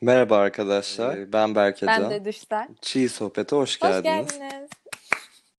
Merhaba 0.00 0.36
arkadaşlar. 0.36 1.32
Ben 1.32 1.54
Berkecan. 1.54 2.02
Ben 2.02 2.10
de 2.10 2.24
Düşler. 2.24 2.68
Çiğ 2.80 3.08
Sohbet'e 3.08 3.56
hoş 3.56 3.70
Hoş 3.70 3.80
geldiniz. 3.80 4.38
geldiniz. 4.38 4.70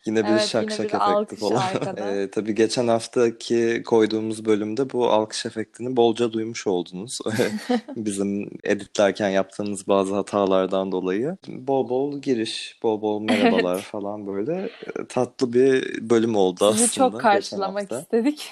Yine 0.05 0.23
bir 0.25 0.29
Evet, 0.29 0.42
şak 0.42 0.62
yine 0.63 0.71
şak 0.71 0.79
bir 0.79 0.85
efekti 0.85 0.97
alkış 0.97 1.39
falan. 1.39 1.55
arkada. 1.75 2.12
Ee, 2.15 2.31
tabii 2.31 2.55
geçen 2.55 2.87
haftaki 2.87 3.83
koyduğumuz 3.85 4.45
bölümde 4.45 4.89
bu 4.89 5.09
alkış 5.09 5.45
efektini 5.45 5.95
bolca 5.97 6.33
duymuş 6.33 6.67
oldunuz. 6.67 7.19
Bizim 7.95 8.49
editlerken 8.63 9.29
yaptığımız 9.29 9.88
bazı 9.88 10.15
hatalardan 10.15 10.91
dolayı. 10.91 11.37
Bol 11.47 11.89
bol 11.89 12.21
giriş, 12.21 12.79
bol 12.83 13.01
bol 13.01 13.21
merhabalar 13.29 13.81
falan 13.81 14.27
böyle 14.27 14.69
e, 14.99 15.07
tatlı 15.09 15.53
bir 15.53 15.99
bölüm 16.09 16.35
oldu 16.35 16.65
aslında. 16.65 16.73
Sizi 16.77 16.95
çok 16.95 17.11
geçen 17.11 17.21
karşılamak 17.21 17.81
hafta. 17.81 17.99
istedik. 17.99 18.51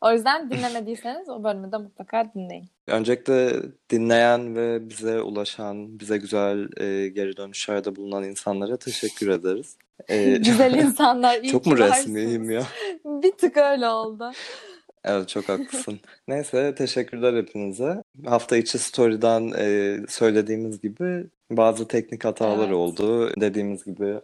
O 0.00 0.12
yüzden 0.12 0.50
dinlemediyseniz 0.50 1.28
o 1.28 1.44
bölümü 1.44 1.72
de 1.72 1.76
mutlaka 1.76 2.30
dinleyin. 2.34 2.70
Öncelikle 2.90 3.52
dinleyen 3.90 4.56
ve 4.56 4.88
bize 4.90 5.20
ulaşan, 5.20 6.00
bize 6.00 6.16
güzel 6.16 6.68
e, 6.80 7.08
geri 7.08 7.36
dönüşlerde 7.36 7.96
bulunan 7.96 8.24
insanlara 8.24 8.76
teşekkür 8.76 9.28
ederiz. 9.28 9.76
E, 10.08 10.36
Güzel 10.36 10.74
insanlar, 10.84 11.42
çok 11.42 11.66
mu 11.66 11.78
resmiyim 11.78 12.50
ya? 12.50 12.62
Bir 13.04 13.32
tık 13.32 13.56
öyle 13.56 13.88
oldu. 13.88 14.32
Evet 15.04 15.28
çok 15.28 15.48
haklısın. 15.48 16.00
Neyse 16.28 16.74
teşekkürler 16.74 17.36
hepinize. 17.36 18.02
Hafta 18.26 18.56
içi 18.56 18.78
story'den 18.78 19.52
e, 19.58 19.96
söylediğimiz 20.08 20.80
gibi 20.80 21.26
bazı 21.50 21.88
teknik 21.88 22.24
hatalar 22.24 22.64
Evet. 22.64 22.74
oldu. 22.74 23.30
Dediğimiz 23.40 23.84
gibi 23.84 24.20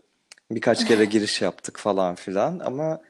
birkaç 0.50 0.88
kere 0.88 1.04
giriş 1.04 1.42
yaptık 1.42 1.78
falan 1.78 2.14
filan 2.14 2.58
ama 2.58 3.00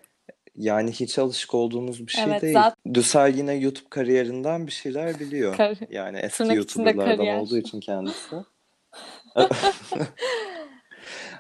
yani 0.57 0.93
hiç 0.93 1.19
alışık 1.19 1.55
olduğumuz 1.55 2.07
bir 2.07 2.13
şey 2.13 2.25
Evet, 2.25 2.43
değil. 2.43 2.55
zaten- 2.55 2.95
Düsel 2.95 3.35
yine 3.37 3.55
YouTube 3.55 3.89
kariyerinden 3.91 4.67
bir 4.67 4.73
şeyler 4.73 5.21
biliyor. 5.21 5.57
Kar- 5.57 5.79
Yani 5.91 6.19
eski 6.19 6.39
Tırnak 6.39 6.57
YouTuber'lardan 6.57 7.27
olduğu 7.27 7.59
için 7.59 7.81
kendisi. 7.81 8.37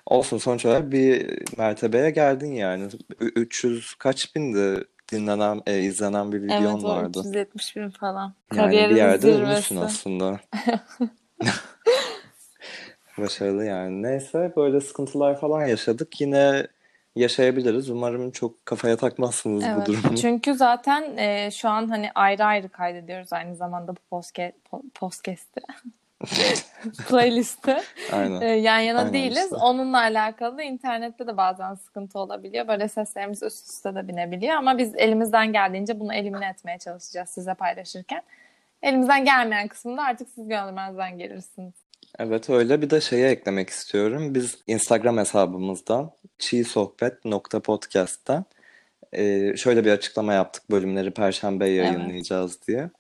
Olsun 0.07 0.39
sonuç 0.39 0.67
olarak 0.67 0.93
bir 0.93 1.39
mertebeye 1.59 2.11
geldin 2.11 2.53
yani. 2.55 2.85
Ü- 3.21 3.33
300 3.37 3.95
kaç 3.95 4.37
bindi 4.37 4.85
dinlenen, 5.13 5.63
e, 5.67 5.79
izlenen 5.79 6.33
bir 6.33 6.43
videon 6.43 6.75
Evet 6.75 6.85
vardı. 6.85 7.19
370 7.19 7.77
bin 7.77 7.91
falan. 7.91 8.23
Yani 8.23 8.35
bir 8.51 8.57
Kariyerin 8.57 8.97
yerde 8.97 9.33
ünlüsün 9.33 9.77
aslında. 9.77 10.41
Başarılı 13.19 13.65
yani. 13.65 14.03
Neyse 14.03 14.53
böyle 14.57 14.81
sıkıntılar 14.81 15.41
falan 15.41 15.67
yaşadık. 15.67 16.21
Yine 16.21 16.67
yaşayabiliriz. 17.17 17.91
Umarım 17.91 18.31
çok 18.31 18.67
kafaya 18.67 18.97
takmazsınız 18.97 19.63
bu 19.65 19.67
Evet. 19.69 19.87
durumu. 19.87 20.17
Çünkü 20.17 20.55
zaten 20.55 21.17
e, 21.17 21.51
şu 21.51 21.69
an 21.69 21.89
hani 21.89 22.11
ayrı 22.15 22.45
ayrı 22.45 22.69
kaydediyoruz 22.69 23.33
aynı 23.33 23.57
zamanda 23.57 23.93
bu 23.93 24.01
postke, 24.11 24.53
po- 24.73 24.91
podcast'i. 24.95 25.61
Playlisti. 27.09 27.77
Aynen. 28.13 28.41
Ee, 28.41 28.47
yan 28.47 28.79
yana 28.79 28.99
Aynen 28.99 29.13
değiliz. 29.13 29.45
işte. 29.45 29.57
Onunla 29.57 29.99
alakalı 29.99 30.63
internette 30.63 31.27
de 31.27 31.37
bazen 31.37 31.75
sıkıntı 31.75 32.19
olabiliyor. 32.19 32.69
Böyle 32.69 32.89
seslerimiz 32.89 33.43
üst 33.43 33.71
üste 33.71 33.95
de 33.95 34.09
binebiliyor 34.09 34.55
ama 34.55 34.79
biz 34.79 34.95
elimizden 34.97 35.53
geldiğince 35.53 36.01
bunu 36.01 36.15
elimine 36.15 36.49
etmeye 36.49 36.79
çalışacağız 36.79 37.29
size 37.31 37.55
paylaşırken. 37.55 38.23
Elimizden 38.83 39.25
gelmeyen 39.25 39.69
kısmında 39.69 40.03
artık 40.03 40.29
siz 40.35 40.49
görmezden 40.49 41.19
gelirsiniz. 41.19 41.75
Evet 42.19 42.51
öyle 42.51 42.83
bir 42.83 42.91
de 42.91 43.01
şeye 43.01 43.29
eklemek 43.31 43.71
istiyorum. 43.71 44.35
Biz 44.35 44.59
Instagram 44.67 45.19
hesabımızdan 45.19 46.11
çiğsohbet.podcast'ten 46.39 48.45
e, 49.13 49.57
şöyle 49.57 49.85
bir 49.85 49.91
açıklama 49.91 50.33
yaptık 50.33 50.71
bölümleri 50.71 51.11
Perşembe 51.11 51.69
yayınlayacağız 51.69 52.59
diye. 52.69 52.91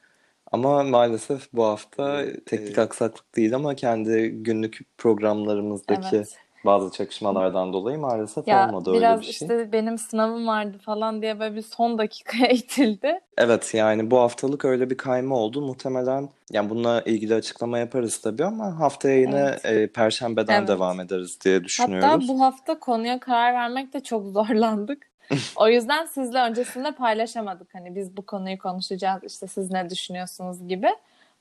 Ama 0.52 0.82
maalesef 0.82 1.52
bu 1.52 1.64
hafta 1.64 2.24
teknik 2.46 2.78
aksaklık 2.78 3.36
değil 3.36 3.54
ama 3.54 3.74
kendi 3.74 4.28
günlük 4.28 4.80
programlarımızdaki 4.98 6.16
Evet. 6.16 6.38
Bazı 6.66 6.90
çakışmalardan 6.90 7.72
dolayı 7.72 7.98
maalesef 7.98 8.48
Ya 8.48 8.66
olmadı 8.68 8.90
öyle 8.90 8.98
biraz 9.00 9.20
bir 9.20 9.24
şey. 9.24 9.32
işte 9.32 9.72
benim 9.72 9.98
sınavım 9.98 10.46
vardı 10.46 10.78
falan 10.78 11.22
diye 11.22 11.40
böyle 11.40 11.56
bir 11.56 11.62
son 11.62 11.98
dakikaya 11.98 12.46
itildi. 12.52 13.20
Evet 13.38 13.74
yani 13.74 14.10
bu 14.10 14.18
haftalık 14.20 14.64
öyle 14.64 14.90
bir 14.90 14.96
kayma 14.96 15.36
oldu. 15.36 15.60
Muhtemelen 15.62 16.28
yani 16.52 16.70
bununla 16.70 17.02
ilgili 17.02 17.34
açıklama 17.34 17.78
yaparız 17.78 18.18
tabii 18.20 18.44
ama 18.44 18.80
haftaya 18.80 19.18
yine 19.20 19.56
e, 19.64 19.86
Perşembeden 19.86 20.58
Evet. 20.58 20.68
devam 20.68 21.00
ederiz 21.00 21.38
diye 21.44 21.54
Hatta 21.54 21.64
düşünüyoruz. 21.64 22.28
bu 22.28 22.40
hafta 22.40 22.78
konuya 22.78 23.20
karar 23.20 23.54
vermekte 23.54 24.00
çok 24.02 24.26
zorlandık. 24.26 25.06
O 25.56 25.68
yüzden 25.68 26.06
sizle 26.06 26.38
öncesinde 26.38 26.92
paylaşamadık. 26.92 27.74
Hani 27.74 27.94
biz 27.96 28.16
bu 28.16 28.22
konuyu 28.26 28.58
konuşacağız 28.58 29.24
işte 29.24 29.46
siz 29.46 29.70
ne 29.70 29.90
düşünüyorsunuz 29.90 30.68
gibi. 30.68 30.88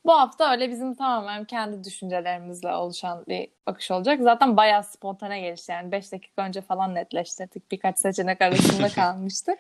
Bu 0.06 0.14
hafta 0.14 0.52
öyle 0.52 0.70
bizim 0.70 0.96
tamamen 0.96 1.46
kendi 1.46 1.84
düşüncelerimizle 1.84 2.76
oluşan 2.76 3.24
bir 3.28 3.48
bakış 3.68 3.92
olacak. 3.92 4.20
Zaten 4.24 4.58
bayağı 4.58 4.84
spontane 4.84 5.42
gelişti 5.42 5.72
yani 5.72 5.92
5 5.92 6.12
dakika 6.12 6.42
önce 6.42 6.62
falan 6.62 6.96
netleştirdik. 6.96 7.72
Birkaç 7.72 8.00
seçenek 8.00 8.42
arasında 8.42 8.90
kalmıştık. 8.96 9.60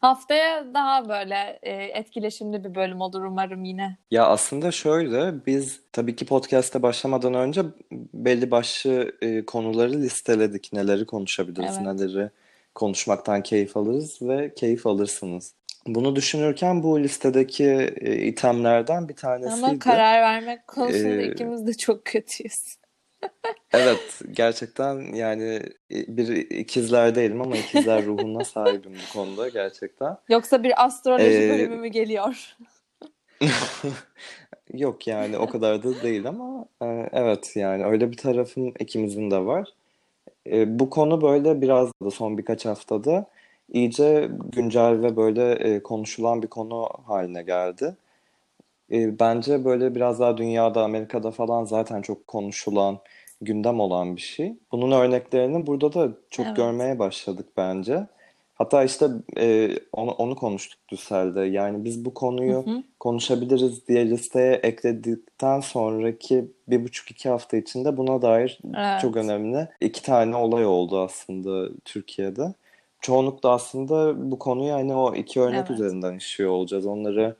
Haftaya 0.00 0.74
daha 0.74 1.08
böyle 1.08 1.58
e, 1.62 1.72
etkileşimli 1.72 2.64
bir 2.64 2.74
bölüm 2.74 3.00
olur 3.00 3.22
umarım 3.24 3.64
yine. 3.64 3.96
Ya 4.10 4.26
aslında 4.26 4.72
şöyle 4.72 5.46
biz 5.46 5.80
tabii 5.92 6.16
ki 6.16 6.26
podcast'e 6.26 6.82
başlamadan 6.82 7.34
önce 7.34 7.62
belli 8.14 8.50
başlı 8.50 9.12
e, 9.22 9.46
konuları 9.46 9.92
listeledik. 9.92 10.72
Neleri 10.72 11.06
konuşabiliriz, 11.06 11.76
Evet. 11.80 11.98
neleri 12.00 12.30
konuşmaktan 12.74 13.42
keyif 13.42 13.76
alırız 13.76 14.18
ve 14.22 14.54
keyif 14.54 14.86
alırsınız. 14.86 15.54
Bunu 15.86 16.16
düşünürken 16.16 16.82
bu 16.82 17.00
listedeki 17.00 17.64
e, 18.00 18.16
itemlerden 18.16 19.08
bir 19.08 19.14
Ama 19.14 19.20
tanesiydi. 19.20 19.78
karar 19.78 20.22
vermek 20.22 20.66
konusunda 20.66 21.22
Ee, 21.22 21.26
ikimiz 21.26 21.66
de 21.66 21.74
çok 21.74 22.04
kötüyüz. 22.04 22.76
Evet, 23.74 24.20
gerçekten 24.32 25.14
yani 25.14 25.62
e, 25.90 26.16
bir 26.16 26.28
ikizler 26.50 27.14
değilim 27.14 27.40
ama 27.42 27.56
ikizler 27.56 28.04
ruhuna 28.04 28.44
sahibim 28.44 28.92
bu 28.92 29.12
konuda 29.18 29.48
gerçekten. 29.48 30.16
Yoksa 30.28 30.62
bir 30.62 30.84
astroloji 30.84 31.42
Ee, 31.42 31.48
bölümü 31.48 31.76
mü 31.76 31.88
geliyor? 31.88 32.56
Yok 34.74 35.06
yani 35.06 35.38
o 35.38 35.48
kadar 35.48 35.82
da 35.82 36.02
değil 36.02 36.28
ama 36.28 36.66
e, 36.82 36.86
evet 37.12 37.56
yani 37.56 37.84
öyle 37.84 38.10
bir 38.10 38.16
tarafım 38.16 38.68
ikimizin 38.80 39.30
de 39.30 39.38
var. 39.38 39.68
E, 40.46 40.78
bu 40.78 40.90
konu 40.90 41.22
böyle 41.22 41.60
biraz 41.60 41.90
da 42.04 42.10
son 42.10 42.38
birkaç 42.38 42.66
haftada 42.66 43.26
iyice 43.72 44.30
güncel 44.52 45.02
ve 45.02 45.16
böyle 45.16 45.52
e, 45.52 45.82
konuşulan 45.82 46.42
bir 46.42 46.48
konu 46.48 46.88
haline 47.06 47.42
geldi. 47.42 47.96
E, 48.92 49.18
bence 49.18 49.64
böyle 49.64 49.94
biraz 49.94 50.20
daha 50.20 50.36
dünyada, 50.36 50.84
Amerika'da 50.84 51.30
falan 51.30 51.64
zaten 51.64 52.02
çok 52.02 52.26
konuşulan, 52.26 52.98
gündem 53.40 53.80
olan 53.80 54.16
bir 54.16 54.20
şey. 54.20 54.54
Bunun 54.72 54.92
örneklerini 54.92 55.66
burada 55.66 55.92
da 55.92 56.08
çok 56.30 56.46
Evet. 56.46 56.56
görmeye 56.56 56.98
başladık 56.98 57.46
bence. 57.56 58.06
Hatta 58.54 58.84
işte 58.84 59.06
e, 59.38 59.70
onu, 59.92 60.10
onu 60.10 60.36
konuştuk 60.36 60.80
Düssel'de. 60.88 61.40
Yani 61.40 61.84
biz 61.84 62.04
bu 62.04 62.14
konuyu 62.14 62.66
Hı 62.66 62.70
hı. 62.70 62.82
konuşabiliriz 63.00 63.88
diye 63.88 64.10
listeye 64.10 64.52
ekledikten 64.52 65.60
sonraki 65.60 66.44
bir 66.68 66.84
buçuk 66.84 67.10
iki 67.10 67.28
hafta 67.28 67.56
içinde 67.56 67.96
buna 67.96 68.22
dair 68.22 68.58
Evet. 68.76 69.00
çok 69.00 69.16
önemli 69.16 69.68
iki 69.80 70.02
tane 70.02 70.36
olay 70.36 70.66
oldu 70.66 71.00
aslında 71.00 71.68
Türkiye'de. 71.84 72.54
Çoğunlukla 73.06 73.50
aslında 73.50 74.30
bu 74.30 74.38
konuyu 74.38 74.72
hani 74.72 74.94
o 74.94 75.14
iki 75.14 75.40
örnek 75.40 75.58
Evet. 75.58 75.70
üzerinden 75.70 76.14
işliyor 76.16 76.50
olacağız. 76.50 76.86
Onları 76.86 77.36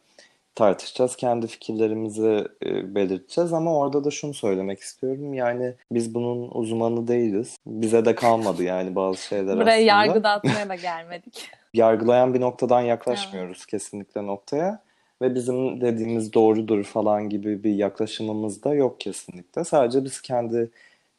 tartışacağız, 0.54 1.16
kendi 1.16 1.46
fikirlerimizi 1.46 2.44
e, 2.66 2.94
belirteceğiz 2.94 3.52
ama 3.52 3.78
orada 3.78 4.04
da 4.04 4.10
şunu 4.10 4.34
söylemek 4.34 4.80
istiyorum. 4.80 5.34
Yani 5.34 5.74
biz 5.90 6.14
bunun 6.14 6.50
uzmanı 6.50 7.08
değiliz. 7.08 7.56
Bize 7.66 8.04
de 8.04 8.14
kalmadı 8.14 8.62
yani 8.62 8.94
bazı 8.94 9.22
şeyler 9.22 9.56
Buraya 9.56 9.70
aslında. 9.72 10.06
yargı 10.06 10.24
dağıtmaya 10.24 10.68
da 10.68 10.74
gelmedik. 10.74 11.50
Yargılayan 11.74 12.34
bir 12.34 12.40
noktadan 12.40 12.80
yaklaşmıyoruz 12.80 13.66
kesinlikle 13.66 14.26
noktaya. 14.26 14.82
Ve 15.22 15.34
bizim 15.34 15.80
dediğimiz 15.80 16.32
doğrudur 16.32 16.84
falan 16.84 17.28
gibi 17.28 17.64
bir 17.64 17.74
yaklaşımımız 17.74 18.64
da 18.64 18.74
yok 18.74 19.00
kesinlikle. 19.00 19.64
Sadece 19.64 20.04
biz 20.04 20.20
kendi 20.22 20.70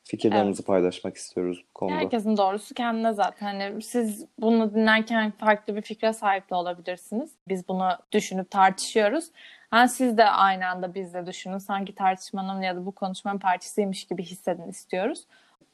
fikirlerimizi 0.07 0.63
paylaşmak 0.63 1.15
istiyoruz 1.17 1.63
bu 1.69 1.73
konuda. 1.73 1.95
Herkesin 1.95 2.37
doğrusu 2.37 2.73
kendine 2.73 3.13
zaten. 3.13 3.45
Hani 3.45 3.81
siz 3.81 4.25
bunu 4.39 4.73
dinlerken 4.73 5.31
farklı 5.31 5.75
bir 5.75 5.81
fikre 5.81 6.13
sahip 6.13 6.49
de 6.49 6.55
olabilirsiniz. 6.55 7.31
Biz 7.47 7.67
bunu 7.67 7.89
düşünüp 8.11 8.51
tartışıyoruz. 8.51 9.25
Yani 9.73 9.89
siz 9.89 10.17
de 10.17 10.25
aynı 10.25 10.67
anda 10.67 10.93
bizle 10.93 11.25
düşünün. 11.25 11.57
Sanki 11.57 11.95
tartışmanın 11.95 12.61
ya 12.61 12.75
da 12.75 12.85
bu 12.85 12.91
konuşmanın 12.91 13.39
parçasıymış 13.39 14.05
gibi 14.05 14.23
hissedin 14.23 14.67
istiyoruz. 14.67 15.23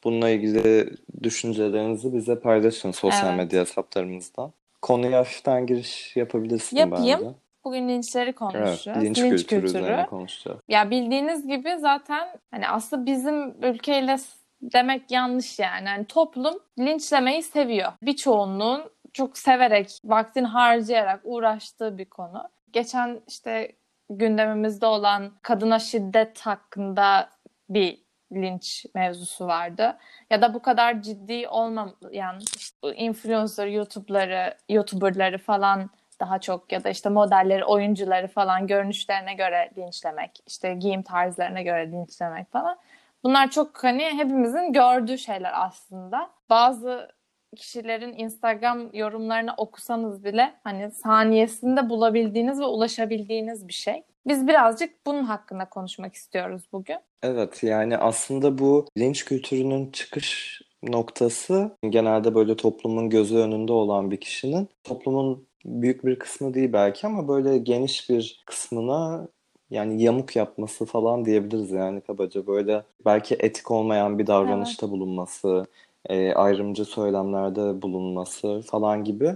Bununla 0.03 0.29
ilgili 0.29 0.89
düşüncelerinizi 1.23 2.13
bize 2.13 2.39
paylaşın 2.39 2.91
sosyal 2.91 3.27
Evet. 3.27 3.37
medya 3.37 3.61
hesaplarımızdan. 3.61 4.53
Konuya 4.81 5.19
hafiften 5.19 5.65
giriş 5.65 6.15
yapabilirsin 6.15 6.77
Yapayım. 6.77 7.19
bence. 7.19 7.33
Bugün 7.63 7.89
linçleri 7.89 8.23
Evet, 8.25 8.35
konuşacağız. 8.35 9.03
linç 9.03 9.17
Linç 9.19 9.29
kültürü 9.29 9.61
kültürü. 9.73 10.05
konuşacağız. 10.09 10.59
Ya 10.67 10.89
bildiğiniz 10.89 11.47
gibi 11.47 11.75
zaten 11.79 12.27
hani 12.51 12.69
aslında 12.69 13.05
bizim 13.05 13.63
ülkeyle 13.63 14.15
demek 14.61 15.11
yanlış 15.11 15.59
yani. 15.59 15.89
Hani 15.89 16.05
toplum 16.05 16.53
linçlemeyi 16.79 17.43
seviyor. 17.43 17.91
Bir 18.01 18.15
çoğunluğun 18.15 18.83
çok 19.13 19.37
severek, 19.37 19.89
vaktini 20.05 20.47
harcayarak 20.47 21.21
uğraştığı 21.23 21.97
bir 21.97 22.05
konu. 22.05 22.43
Geçen 22.71 23.21
işte 23.27 23.71
gündemimizde 24.09 24.85
olan 24.85 25.31
kadına 25.41 25.79
şiddet 25.79 26.41
hakkında 26.41 27.29
bir 27.69 28.03
linç 28.33 28.85
mevzusu 28.95 29.47
vardı. 29.47 29.97
Ya 30.29 30.41
da 30.41 30.53
bu 30.53 30.61
kadar 30.61 31.01
ciddi 31.01 31.47
olmayan 31.47 32.39
işte 32.57 32.95
influencer, 32.95 33.67
YouTube'ları, 33.67 34.57
YouTuber'ları 34.69 35.37
falan 35.37 35.89
daha 36.23 36.39
çok 36.39 36.71
ya 36.71 36.83
da 36.83 36.89
işte 36.89 37.09
modelleri, 37.09 37.65
oyuncuları 37.65 38.27
falan 38.27 38.67
görünüşlerine 38.67 39.33
göre 39.33 39.69
linçlemek, 39.77 40.31
işte 40.47 40.73
giyim 40.73 41.03
tarzlarına 41.03 41.61
göre 41.61 41.91
linçlemek 41.91 42.51
falan. 42.51 42.77
Bunlar 43.23 43.51
çok 43.51 43.83
hani 43.83 44.03
hepimizin 44.03 44.73
gördüğü 44.73 45.17
şeyler 45.17 45.51
aslında. 45.65 46.29
Bazı 46.49 47.11
kişilerin 47.55 48.13
Instagram 48.17 48.89
yorumlarını 48.93 49.53
okusanız 49.57 50.23
bile 50.23 50.53
hani 50.63 50.91
saniyesinde 50.91 51.89
bulabildiğiniz 51.89 52.59
ve 52.59 52.65
ulaşabildiğiniz 52.65 53.67
bir 53.67 53.73
şey. 53.73 54.03
Biz 54.27 54.47
birazcık 54.47 55.05
bunun 55.05 55.23
hakkında 55.23 55.69
konuşmak 55.69 56.15
istiyoruz 56.15 56.63
bugün. 56.71 56.97
Evet 57.23 57.63
yani 57.63 57.97
aslında 57.97 58.57
bu 58.57 58.87
linç 58.97 59.25
kültürünün 59.25 59.91
çıkış 59.91 60.61
noktası 60.83 61.77
genelde 61.89 62.35
böyle 62.35 62.55
toplumun 62.55 63.09
gözü 63.09 63.37
önünde 63.37 63.73
olan 63.73 64.11
bir 64.11 64.17
kişinin 64.17 64.69
toplumun 64.83 65.47
büyük 65.65 66.05
bir 66.05 66.19
kısmı 66.19 66.53
değil 66.53 66.73
belki 66.73 67.07
ama 67.07 67.27
böyle 67.27 67.57
geniş 67.57 68.09
bir 68.09 68.43
kısmına 68.45 69.27
yani 69.69 70.03
yamuk 70.03 70.35
yapması 70.35 70.85
falan 70.85 71.25
diyebiliriz 71.25 71.71
yani 71.71 72.01
kabaca 72.01 72.47
böyle 72.47 72.83
belki 73.05 73.35
etik 73.39 73.71
olmayan 73.71 74.19
bir 74.19 74.27
davranışta 74.27 74.91
bulunması, 74.91 75.65
e, 76.09 76.33
ayrımcı 76.33 76.85
söylemlerde 76.85 77.81
bulunması 77.81 78.61
falan 78.61 79.03
gibi 79.03 79.35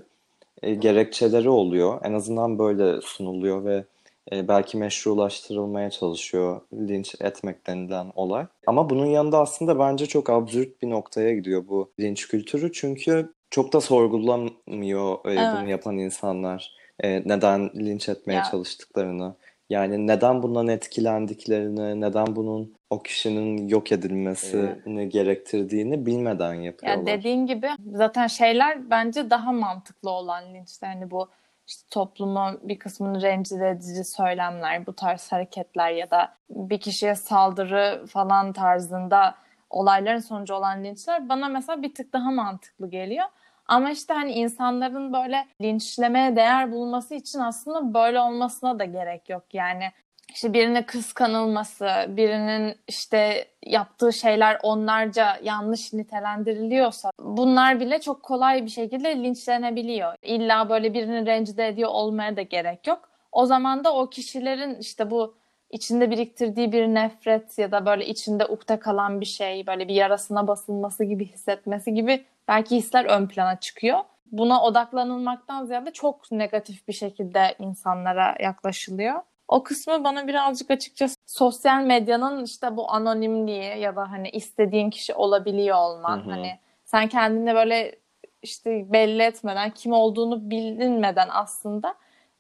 e, 0.62 0.76
gerekçeleri 0.76 1.50
oluyor. 1.50 2.00
En 2.04 2.14
azından 2.14 2.60
böyle 2.60 3.02
sunuluyor 3.02 3.66
ve 3.66 3.84
e, 4.32 4.48
belki 4.48 4.78
meşrulaştırılmaya 4.78 5.90
çalışıyor 5.90 6.62
linç 6.74 7.16
etmek 7.22 7.68
denilen 7.68 8.12
olay. 8.16 8.46
Ama 8.68 8.90
bunun 8.90 9.06
yanında 9.06 9.40
aslında 9.40 9.80
bence 9.80 10.06
çok 10.06 10.30
absürt 10.30 10.82
bir 10.82 10.90
noktaya 10.90 11.36
gidiyor 11.36 11.64
bu 11.68 11.92
linç 12.00 12.28
kültürü. 12.28 12.72
Çünkü 12.72 13.34
çok 13.52 13.74
da 13.74 13.82
sorgulamıyor 13.82 15.14
e, 15.20 15.24
bunu 15.24 15.60
Evet. 15.60 15.70
yapan 15.70 15.98
insanlar. 15.98 16.74
E, 17.00 17.30
neden 17.30 17.70
linç 17.76 18.10
etmeye 18.10 18.34
Ya 18.34 18.44
çalıştıklarını. 18.44 19.36
Yani 19.70 20.08
neden 20.08 20.44
bundan 20.44 20.68
etkilendiklerini, 20.68 22.02
neden 22.02 22.36
bunun 22.36 22.74
o 22.90 23.04
kişinin 23.04 23.68
yok 23.68 23.92
edilmesini 23.92 25.10
gerektirdiğini 25.10 26.06
bilmeden 26.06 26.54
Ya 26.54 26.62
yapıyorlar. 26.62 27.06
dediğin 27.06 27.46
gibi 27.46 27.70
zaten 27.94 28.28
şeyler 28.28 28.90
bence 28.90 29.30
daha 29.30 29.52
mantıklı 29.52 30.10
olan 30.10 30.54
linçler. 30.54 30.88
Hani 30.90 31.12
bu 31.12 31.30
işte 31.68 31.88
toplumun 31.92 32.60
bir 32.64 32.80
kısmını 32.80 33.22
rencide 33.22 33.70
edici 33.70 34.04
söylemler, 34.04 34.86
bu 34.86 34.94
tarz 34.94 35.32
hareketler 35.32 35.92
ya 35.92 36.12
da 36.12 36.36
bir 36.50 36.80
kişiye 36.80 37.16
saldırı 37.16 38.06
falan 38.08 38.54
tarzında 38.54 39.36
olayların 39.70 40.20
sonucu 40.20 40.54
olan 40.54 40.84
linçler 40.84 41.30
bana 41.30 41.48
mesela 41.48 41.82
bir 41.82 41.94
tık 41.94 42.14
daha 42.14 42.32
mantıklı 42.32 42.90
geliyor. 42.90 43.26
Ama 43.66 43.92
işte 43.92 44.14
hani 44.14 44.32
insanların 44.32 45.14
böyle 45.14 45.48
linçlemeye 45.62 46.36
değer 46.36 46.72
bulması 46.72 47.16
için 47.16 47.40
aslında 47.40 47.94
böyle 47.94 48.20
olmasına 48.20 48.80
da 48.80 48.86
gerek 48.86 49.30
yok. 49.30 49.44
Yani 49.54 49.92
işte 50.34 50.54
birine 50.54 50.86
kıskanılması, 50.86 52.06
birinin 52.08 52.76
işte 52.88 53.48
yaptığı 53.66 54.14
şeyler 54.14 54.58
onlarca 54.64 55.38
yanlış 55.44 55.94
nitelendiriliyorsa 55.94 57.12
bunlar 57.20 57.80
bile 57.80 58.02
çok 58.02 58.24
kolay 58.24 58.66
bir 58.66 58.70
şekilde 58.70 59.16
linçlenebiliyor. 59.16 60.16
İlla 60.22 60.70
böyle 60.70 60.94
birini 60.94 61.26
rencide 61.26 61.68
ediyor 61.68 61.90
olmaya 61.90 62.38
da 62.38 62.42
gerek 62.42 62.88
yok. 62.88 63.10
O 63.32 63.46
zaman 63.46 63.84
da 63.84 63.94
o 63.94 64.10
kişilerin 64.10 64.76
işte 64.76 65.12
bu 65.12 65.36
içinde 65.72 66.12
biriktirdiği 66.12 66.72
bir 66.72 66.88
nefret 66.88 67.58
ya 67.58 67.72
da 67.72 67.86
böyle 67.86 68.06
içinde 68.06 68.46
ukde 68.46 68.80
kalan 68.80 69.22
bir 69.22 69.26
şey, 69.26 69.68
böyle 69.68 69.88
bir 69.88 69.94
yarasına 69.94 70.48
basılması 70.48 71.04
gibi 71.04 71.26
hissetmesi 71.26 71.94
gibi 71.94 72.26
belki 72.48 72.76
hisler 72.76 73.06
ön 73.06 73.28
plana 73.28 73.60
çıkıyor. 73.60 74.00
Buna 74.32 74.64
odaklanılmaktan 74.64 75.66
ziyade 75.66 75.92
çok 75.92 76.32
negatif 76.32 76.88
bir 76.88 76.94
şekilde 76.94 77.56
insanlara 77.60 78.36
yaklaşılıyor. 78.40 79.22
O 79.48 79.64
kısmı 79.64 80.04
bana 80.04 80.28
birazcık 80.28 80.72
açıkçası 80.72 81.16
sosyal 81.26 81.84
medyanın 81.84 82.44
işte 82.44 82.78
bu 82.78 82.92
anonimliği 82.92 83.80
ya 83.80 83.96
da 83.96 84.12
hani 84.12 84.30
istediğin 84.30 84.90
kişi 84.90 85.14
olabiliyor 85.14 85.78
olman. 85.78 86.18
Hı 86.18 86.24
hı. 86.24 86.30
Hani 86.30 86.60
sen 86.86 87.08
kendini 87.08 87.56
böyle 87.56 87.96
işte 88.42 88.92
belli 88.92 89.24
etmeden 89.24 89.72
kim 89.72 89.92
olduğunu 89.92 90.50
bilinmeden 90.50 91.28
aslında 91.32 91.96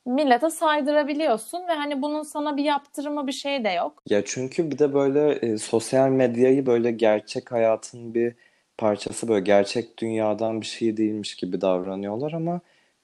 millete 0.07 0.49
saydırabiliyorsun 0.49 1.67
ve 1.67 1.73
hani 1.73 2.01
bunun 2.01 2.23
sana 2.23 2.57
bir 2.57 2.63
yaptırımı 2.63 3.27
bir 3.27 3.31
şey 3.31 3.63
de 3.63 3.69
yok. 3.69 4.03
Ya 4.09 4.25
çünkü 4.25 4.71
bir 4.71 4.79
de 4.79 4.93
böyle 4.93 5.31
e, 5.31 5.57
sosyal 5.57 6.09
medyayı 6.09 6.65
böyle 6.65 6.91
gerçek 6.91 7.51
hayatın 7.51 8.13
bir 8.13 8.35
parçası 8.77 9.27
böyle 9.27 9.43
gerçek 9.45 9.97
dünyadan 9.99 10.61
bir 10.61 10.65
şey 10.65 10.97
değilmiş 10.97 11.35
gibi 11.35 11.61
davranıyorlar 11.61 12.31
ama 12.31 12.59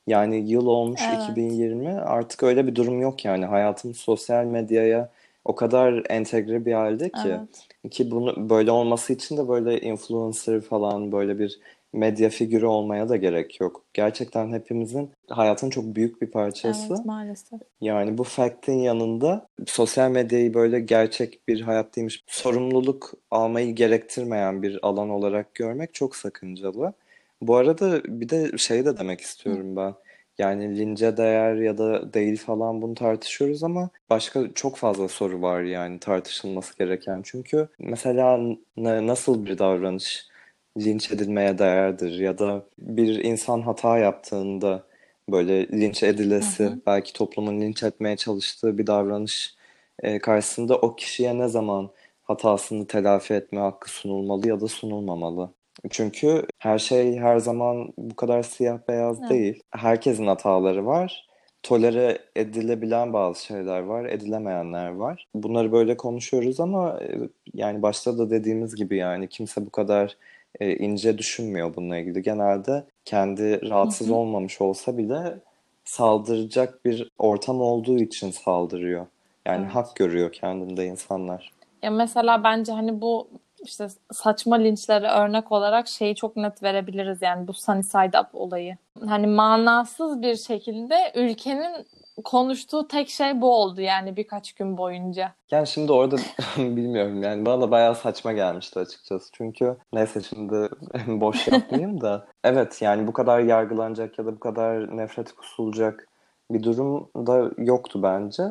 yani 0.08 0.50
yıl 0.52 0.66
olmuş 0.66 1.02
Evet. 1.10 1.22
2020 1.22 1.90
artık 1.90 2.44
öyle 2.44 2.68
bir 2.68 2.76
durum 2.76 3.02
yok 3.02 3.26
yani 3.26 3.46
hayatımız 3.46 3.98
sosyal 3.98 4.46
medyaya 4.46 5.10
o 5.46 5.56
kadar 5.56 6.04
entegre 6.10 6.66
bir 6.66 6.74
halde 6.74 7.10
ki 7.10 7.30
Evet. 7.30 7.92
ki 7.92 8.12
bunu 8.12 8.50
böyle 8.50 8.72
olması 8.72 9.14
için 9.14 9.38
de 9.38 9.48
böyle 9.48 9.82
influencer 9.82 10.62
falan 10.62 11.12
böyle 11.12 11.40
bir 11.40 11.60
medya 11.94 12.30
figürü 12.30 12.66
olmaya 12.66 13.10
da 13.10 13.16
gerek 13.16 13.62
yok. 13.62 13.84
Gerçekten 13.94 14.54
hepimizin 14.54 15.12
hayatın 15.30 15.70
çok 15.70 15.86
büyük 15.86 16.22
bir 16.22 16.28
parçası. 16.28 16.94
Evet 16.94 17.06
maalesef. 17.06 17.60
Yani 17.82 18.18
bu 18.18 18.24
fact'in 18.24 18.80
yanında 18.80 19.48
sosyal 19.66 20.12
medyayı 20.12 20.54
böyle 20.54 20.80
gerçek 20.80 21.48
bir 21.48 21.62
hayat 21.62 21.96
değilmiş, 21.96 22.24
sorumluluk 22.28 23.14
almayı 23.32 23.76
gerektirmeyen 23.76 24.64
bir 24.64 24.80
alan 24.82 25.10
olarak 25.10 25.56
görmek 25.56 25.94
çok 25.94 26.16
sakıncalı. 26.16 26.94
Bu 27.42 27.56
arada 27.56 28.04
bir 28.04 28.30
de 28.30 28.58
şey 28.58 28.86
de 28.86 28.98
demek 28.98 29.22
istiyorum 29.22 29.76
ben. 29.76 29.94
Yani 30.38 30.78
lince 30.78 31.18
değer 31.18 31.56
ya 31.56 31.78
da 31.78 32.14
değil 32.14 32.38
falan 32.38 32.82
bunu 32.82 32.96
tartışıyoruz 32.96 33.64
ama 33.64 33.90
başka 34.10 34.54
çok 34.54 34.76
fazla 34.76 35.08
soru 35.08 35.42
var 35.42 35.62
yani 35.62 36.00
tartışılması 36.00 36.78
gereken. 36.78 37.22
Çünkü 37.24 37.68
mesela 37.80 38.40
nasıl 38.78 39.46
bir 39.46 39.58
davranış 39.58 40.28
linç 40.78 41.12
edilmeye 41.12 41.58
değerdir 41.58 42.20
ya 42.20 42.38
da 42.38 42.66
bir 42.78 43.24
insan 43.24 43.62
hata 43.62 43.98
yaptığında 43.98 44.84
böyle 45.32 45.68
linç 45.68 46.04
Hı 46.04 46.08
edilesi, 46.08 46.64
hı. 46.64 46.80
belki 46.88 47.14
toplumun 47.14 47.62
linç 47.62 47.84
etmeye 47.84 48.18
çalıştığı 48.18 48.78
bir 48.78 48.88
davranış 48.88 49.56
e, 50.04 50.20
karşısında 50.20 50.78
o 50.78 50.96
kişiye 50.96 51.38
ne 51.40 51.48
zaman 51.48 51.90
hatasını 52.24 52.88
telafi 52.88 53.34
etme 53.34 53.60
hakkı 53.60 53.90
sunulmalı 53.92 54.48
ya 54.48 54.62
da 54.62 54.68
sunulmamalı. 54.68 55.50
Çünkü 55.90 56.46
her 56.60 56.80
şey 56.80 57.18
her 57.18 57.38
zaman 57.40 57.94
bu 57.98 58.16
kadar 58.16 58.44
siyah 58.44 58.80
beyaz 58.88 59.20
Evet. 59.20 59.30
değil. 59.30 59.64
Herkesin 59.72 60.28
hataları 60.28 60.86
var. 60.86 61.28
Tolere 61.64 62.18
edilebilen 62.36 63.14
bazı 63.14 63.46
şeyler 63.46 63.80
var, 63.80 64.06
edilemeyenler 64.06 64.90
var. 64.90 65.28
Bunları 65.36 65.72
böyle 65.72 65.98
konuşuyoruz 65.98 66.60
ama 66.60 67.00
e, 67.02 67.18
yani 67.54 67.82
başta 67.82 68.18
da 68.18 68.30
dediğimiz 68.30 68.76
gibi 68.76 68.98
yani 68.98 69.30
kimse 69.30 69.66
bu 69.66 69.70
kadar 69.70 70.18
e, 70.60 70.76
ince 70.76 71.18
düşünmüyor 71.18 71.76
bununla 71.76 71.98
ilgili. 71.98 72.22
Genelde 72.22 72.84
kendi 73.06 73.70
rahatsız 73.70 74.10
olmamış 74.12 74.62
olsa 74.62 74.98
bile 74.98 75.38
saldıracak 75.86 76.86
bir 76.86 77.12
ortam 77.18 77.62
olduğu 77.62 78.00
için 78.00 78.32
saldırıyor. 78.32 79.06
Yani 79.46 79.64
Evet. 79.64 79.76
hak 79.76 79.96
görüyor 79.96 80.32
kendinde 80.32 80.86
insanlar. 80.86 81.52
Ya 81.84 81.92
mesela 81.92 82.44
bence 82.44 82.72
hani 82.72 83.02
bu 83.02 83.28
işte 83.64 83.88
saçma 84.12 84.56
linçlere 84.56 85.08
örnek 85.08 85.52
olarak 85.52 85.88
şeyi 85.88 86.16
çok 86.16 86.36
net 86.36 86.64
verebiliriz 86.64 87.22
yani 87.22 87.48
bu 87.48 87.54
Sunny 87.54 87.84
Side 87.84 88.20
Up 88.20 88.28
olayı. 88.34 88.78
Hani 89.06 89.28
manasız 89.28 90.22
bir 90.22 90.36
şekilde 90.36 90.96
ülkenin 91.16 91.86
konuştuğu 92.22 92.88
tek 92.88 93.10
şey 93.10 93.42
bu 93.42 93.56
oldu 93.56 93.82
yani 93.82 94.16
birkaç 94.16 94.54
gün 94.54 94.78
boyunca. 94.78 95.34
Yani 95.52 95.68
şimdi 95.68 95.92
orada 95.92 96.16
bilmiyorum 96.58 97.24
yani 97.24 97.46
bana 97.46 97.62
da 97.62 97.72
bayağı 97.72 97.96
saçma 97.96 98.34
gelmişti 98.34 98.80
açıkçası. 98.80 99.30
Çünkü 99.34 99.78
neyse 99.94 100.22
şimdi 100.22 100.70
boş 101.08 101.48
yapmayayım 101.48 102.02
da 102.02 102.28
evet 102.44 102.82
yani 102.82 103.08
bu 103.08 103.14
kadar 103.14 103.40
yargılanacak 103.40 104.20
ya 104.20 104.26
da 104.26 104.36
bu 104.36 104.40
kadar 104.40 104.98
nefret 104.98 105.32
kusulacak 105.32 106.08
bir 106.52 106.64
durum 106.64 107.10
da 107.16 107.52
yoktu 107.58 108.04
bence. 108.04 108.44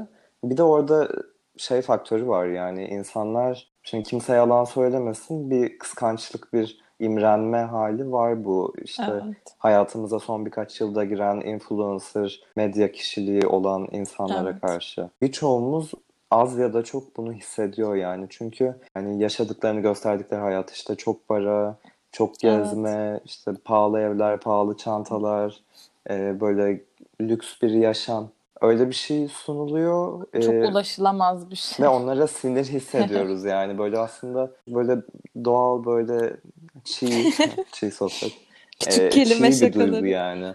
Bir 0.44 0.56
de 0.56 0.62
orada 0.62 1.08
şey 1.56 1.82
faktörü 1.82 2.26
var 2.26 2.46
yani 2.46 2.84
insanlar 2.84 3.70
şimdi 3.82 4.04
kimse 4.04 4.34
yalan 4.34 4.64
söylemesin 4.64 5.50
bir 5.50 5.78
kıskançlık 5.78 6.52
bir 6.52 6.82
imrenme 7.02 7.58
hali 7.58 8.12
var 8.12 8.44
bu 8.44 8.74
işte 8.84 9.04
Evet. 9.08 9.36
hayatımıza 9.58 10.18
son 10.18 10.46
birkaç 10.46 10.80
yılda 10.80 11.04
giren 11.04 11.40
influencer 11.40 12.40
medya 12.56 12.92
kişiliği 12.92 13.46
olan 13.46 13.88
insanlara 13.92 14.50
Evet. 14.50 14.60
karşı. 14.60 15.08
Birçoğumuz 15.22 15.92
az 16.30 16.58
ya 16.58 16.74
da 16.74 16.84
çok 16.84 17.16
bunu 17.16 17.32
hissediyor 17.32 17.94
yani. 17.94 18.26
Çünkü 18.30 18.74
hani 18.94 19.22
yaşadıklarını 19.22 19.80
gösterdikleri 19.80 20.40
hayat 20.40 20.70
işte 20.70 20.94
çok 20.94 21.28
para, 21.28 21.76
çok 22.12 22.28
Evet. 22.28 22.40
gezme, 22.64 23.20
işte 23.24 23.52
pahalı 23.64 24.00
evler, 24.00 24.40
pahalı 24.40 24.76
çantalar, 24.76 25.60
e, 26.10 26.40
böyle 26.40 26.80
lüks 27.20 27.62
bir 27.62 27.70
yaşam. 27.70 28.28
Öyle 28.62 28.88
bir 28.88 28.94
şey 28.94 29.28
sunuluyor. 29.28 30.26
Çok 30.42 30.54
Ee, 30.54 30.66
ulaşılamaz 30.66 31.50
bir 31.50 31.56
şey. 31.56 31.84
ve 31.84 31.88
onlara 31.88 32.26
sinir 32.26 32.64
hissediyoruz 32.64 33.44
yani. 33.54 33.78
Böyle 33.78 33.98
aslında 33.98 34.50
böyle 34.68 34.96
doğal 35.44 35.84
böyle 35.84 36.36
çiğ, 36.84 37.32
çiğ 37.72 37.90
sohbet. 37.90 38.32
Küçük 38.80 39.02
Ee, 39.02 39.08
kelime 39.08 39.52
çiğ 39.52 39.66
bir 39.66 39.74
duygu 39.74 40.06
yani. 40.06 40.54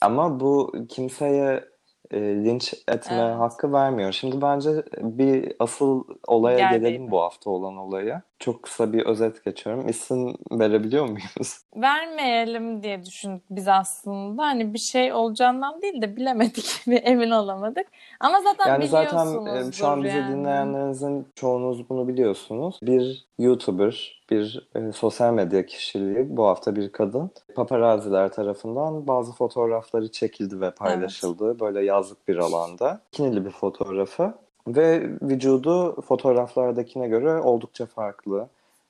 Ama 0.00 0.40
bu 0.40 0.72
kimseye 0.88 1.64
e, 2.10 2.20
linç 2.20 2.74
etme 2.88 3.16
Evet. 3.16 3.38
hakkı 3.38 3.72
vermiyor. 3.72 4.12
Şimdi 4.12 4.42
bence 4.42 4.70
bir 4.98 5.52
asıl 5.58 6.04
olaya 6.26 6.58
Gel 6.58 6.78
gelelim 6.78 7.10
bu 7.10 7.20
hafta 7.22 7.50
olan 7.50 7.76
olaya. 7.76 8.22
Çok 8.44 8.62
kısa 8.62 8.92
bir 8.92 9.06
özet 9.06 9.44
geçiyorum. 9.44 9.88
İsim 9.88 10.34
verebiliyor 10.52 11.04
muyuz? 11.04 11.58
Vermeyelim 11.76 12.82
diye 12.82 13.04
düşündük 13.04 13.42
biz 13.50 13.68
aslında. 13.68 14.42
Hani 14.42 14.74
bir 14.74 14.78
şey 14.78 15.12
olacağından 15.12 15.82
değil 15.82 16.02
de 16.02 16.16
bilemedik 16.16 16.82
ve 16.88 16.96
emin 16.96 17.30
olamadık. 17.30 17.86
Ama 18.20 18.40
zaten 18.40 18.68
Yani 18.70 18.86
zaten 18.88 19.46
e, 19.46 19.72
şu 19.72 19.86
an 19.86 20.04
bizi 20.04 20.16
yani. 20.16 20.32
dinleyenlerinizin 20.32 21.26
çoğunuz 21.34 21.90
bunu 21.90 22.08
biliyorsunuz. 22.08 22.78
Bir 22.82 23.26
YouTuber, 23.38 24.22
bir 24.30 24.68
e, 24.74 24.92
sosyal 24.92 25.32
medya 25.32 25.66
kişiliği, 25.66 26.36
bu 26.36 26.46
hafta 26.46 26.76
bir 26.76 26.92
kadın, 26.92 27.30
paparazziler 27.54 28.32
tarafından 28.32 29.06
bazı 29.06 29.32
fotoğrafları 29.32 30.10
çekildi 30.10 30.60
ve 30.60 30.70
paylaşıldı. 30.70 31.60
Böyle 31.60 31.84
yazlık 31.84 32.28
bir 32.28 32.36
alanda. 32.36 33.00
Kinili 33.12 33.44
bir 33.44 33.50
fotoğrafı 33.50 34.34
ve 34.68 35.10
vücudu 35.22 36.00
fotoğraflardakine 36.00 37.08
göre 37.08 37.40
oldukça 37.40 37.86
farklı. 37.86 38.48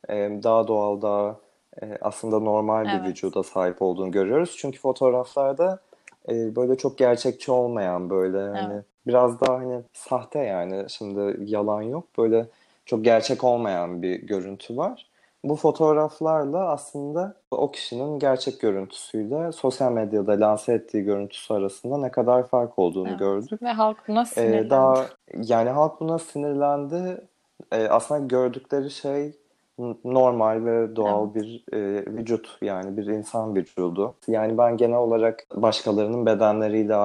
E, 0.08 0.14
daha 0.42 0.68
doğal, 0.68 1.02
daha 1.02 1.36
e, 1.82 1.98
aslında 2.00 2.38
normal 2.40 2.84
bir 2.84 2.90
Evet. 2.90 3.06
vücuda 3.06 3.42
sahip 3.42 3.82
olduğunu 3.82 4.10
görüyoruz. 4.10 4.54
Çünkü 4.58 4.78
fotoğraflarda 4.80 5.78
e, 6.28 6.56
böyle 6.56 6.76
çok 6.76 6.98
gerçekçi 6.98 7.52
olmayan 7.52 8.10
böyle 8.10 8.38
hani 8.38 8.74
Evet. 8.74 8.84
biraz 9.06 9.40
daha 9.40 9.54
hani 9.58 9.82
sahte 9.92 10.38
yani 10.38 10.84
şimdi 10.90 11.50
yalan 11.52 11.82
yok 11.82 12.04
böyle 12.18 12.46
çok 12.86 13.04
gerçek 13.04 13.44
olmayan 13.44 14.02
bir 14.02 14.22
görüntü 14.22 14.76
var. 14.76 15.06
Bu 15.44 15.56
fotoğraflarla 15.56 16.68
aslında 16.68 17.34
o 17.50 17.70
kişinin 17.70 18.18
gerçek 18.18 18.60
görüntüsüyle 18.60 19.52
sosyal 19.52 19.92
medyada 19.92 20.32
lanse 20.32 20.72
ettiği 20.72 21.04
görüntüsü 21.04 21.54
arasında 21.54 21.98
ne 21.98 22.10
kadar 22.10 22.46
fark 22.48 22.78
olduğunu 22.78 23.08
Evet. 23.08 23.18
gördük. 23.18 23.62
Ve 23.62 23.68
halk 23.72 23.96
buna 24.08 24.20
Ee, 24.22 24.24
sinirlendi. 24.24 24.70
daha 24.70 25.06
yani 25.36 25.70
halk 25.70 26.00
buna 26.00 26.18
sinirlendi. 26.18 27.26
Ee, 27.72 27.88
aslında 27.88 28.26
gördükleri 28.26 28.90
şey 28.90 29.32
normal 30.04 30.64
ve 30.64 30.96
doğal 30.96 31.24
Evet. 31.24 31.34
bir 31.34 31.64
e, 31.72 32.06
vücut 32.06 32.58
yani 32.62 32.96
bir 32.96 33.06
insan 33.06 33.54
vücudu. 33.54 34.14
Yani 34.28 34.58
ben 34.58 34.76
genel 34.76 34.98
olarak 34.98 35.44
başkalarının 35.54 36.26
bedenleriyle 36.26 36.96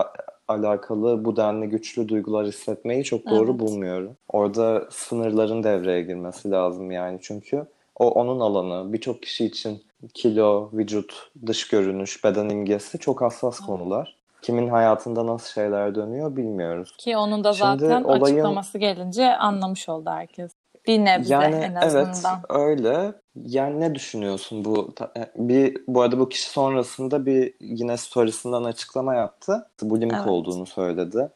alakalı 0.47 1.25
bu 1.25 1.35
denli 1.35 1.69
güçlü 1.69 2.07
duygular 2.07 2.45
hissetmeyi 2.47 3.03
çok 3.03 3.29
doğru 3.29 3.49
Evet. 3.51 3.59
bulmuyorum. 3.59 4.17
Orada 4.29 4.87
sınırların 4.91 5.63
devreye 5.63 6.01
girmesi 6.01 6.51
lazım 6.51 6.91
yani 6.91 7.19
çünkü 7.21 7.65
o 7.99 8.09
onun 8.09 8.39
alanı. 8.39 8.93
Birçok 8.93 9.21
kişi 9.23 9.45
için 9.45 9.83
kilo, 10.13 10.69
vücut, 10.73 11.29
dış 11.45 11.67
görünüş, 11.67 12.23
beden 12.23 12.49
imgesi 12.49 12.99
çok 12.99 13.21
hassas 13.21 13.59
konular. 13.59 14.15
Kimin 14.41 14.67
hayatında 14.69 15.27
nasıl 15.27 15.53
şeyler 15.53 15.95
dönüyor 15.95 16.35
bilmiyoruz. 16.35 16.95
Ki 16.97 17.17
onun 17.17 17.43
da 17.43 17.53
Şimdi 17.53 17.79
zaten 17.83 18.03
olayın- 18.03 18.23
açıklaması 18.35 18.77
gelince 18.77 19.35
anlamış 19.35 19.89
oldu 19.89 20.09
herkes. 20.09 20.51
Bir 20.87 20.99
nebze 21.05 21.33
Yani 21.33 21.55
en 21.55 21.75
evet 21.81 21.95
azından. 21.95 22.39
öyle. 22.49 23.11
Yani 23.45 23.79
ne 23.79 23.95
düşünüyorsun 23.95 24.65
bu 24.65 24.93
e, 25.17 25.31
bir 25.35 25.77
bu 25.87 26.01
arada 26.01 26.19
bu 26.19 26.29
kişi 26.29 26.49
sonrasında 26.49 27.25
bir 27.25 27.53
yine 27.61 27.97
storiesinden 27.97 28.63
açıklama 28.63 29.15
yaptı. 29.15 29.67
Bulimik 29.81 30.15
Evet. 30.17 30.27
olduğunu 30.27 30.65
söyledi. 30.65 31.29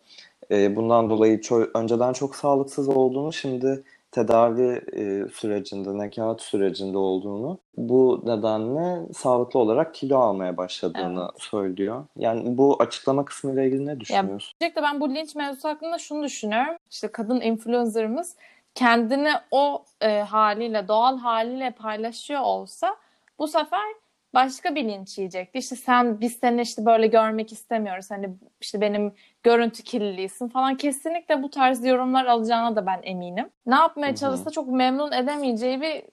Ee, 0.51 0.75
bundan 0.75 1.09
dolayı 1.09 1.37
ço- 1.39 1.69
önceden 1.77 2.13
çok 2.13 2.35
sağlıksız 2.35 2.89
olduğunu, 2.89 3.33
şimdi 3.33 3.83
tedavi 4.13 4.81
e, 4.93 5.27
sürecinde, 5.33 5.97
nekaat 5.97 6.41
sürecinde 6.41 6.97
olduğunu, 6.97 7.59
bu 7.77 8.21
nedenle 8.25 9.13
sağlıklı 9.13 9.59
olarak 9.59 9.93
kilo 9.93 10.17
almaya 10.17 10.57
başladığını 10.57 11.29
söylüyor. 11.37 12.05
Yani 12.17 12.57
bu 12.57 12.75
açıklama 12.79 13.25
kısmıyla 13.25 13.63
ilgili 13.63 13.85
ne 13.85 13.99
düşünüyorsun? 13.99 14.53
Öncelikle 14.61 14.81
ben 14.81 15.01
bu 15.01 15.15
linç 15.15 15.35
mevzusu 15.35 15.69
hakkında 15.69 15.97
şunu 15.97 16.23
düşünüyorum. 16.23 16.75
İşte 16.91 17.07
kadın 17.07 17.41
influencer'ımız 17.41 18.35
kendini 18.75 19.31
o 19.51 19.83
e, 20.01 20.19
haliyle, 20.19 20.87
doğal 20.87 21.17
haliyle 21.17 21.71
paylaşıyor 21.71 22.41
olsa 22.41 22.95
bu 23.39 23.47
sefer 23.47 24.02
başka 24.33 24.75
bir 24.75 24.83
linç 24.83 25.17
yiyecekti. 25.17 25.59
İşte 25.59 25.75
sen 25.75 26.21
biz 26.21 26.33
seni 26.33 26.61
işte 26.61 26.85
böyle 26.85 27.07
görmek 27.07 27.51
istemiyoruz. 27.51 28.11
Hani 28.11 28.29
işte 28.61 28.81
benim 28.81 29.13
görüntü 29.43 29.83
kirliliğisin 29.83 30.47
falan. 30.47 30.77
Kesinlikle 30.77 31.43
bu 31.43 31.49
tarz 31.49 31.85
yorumlar 31.85 32.25
alacağına 32.25 32.75
da 32.75 32.85
ben 32.85 32.99
eminim. 33.03 33.49
Ne 33.65 33.75
yapmaya 33.75 34.15
çalışsa 34.15 34.51
çok 34.51 34.67
memnun 34.67 35.11
edemeyeceği 35.11 35.81
bir 35.81 36.03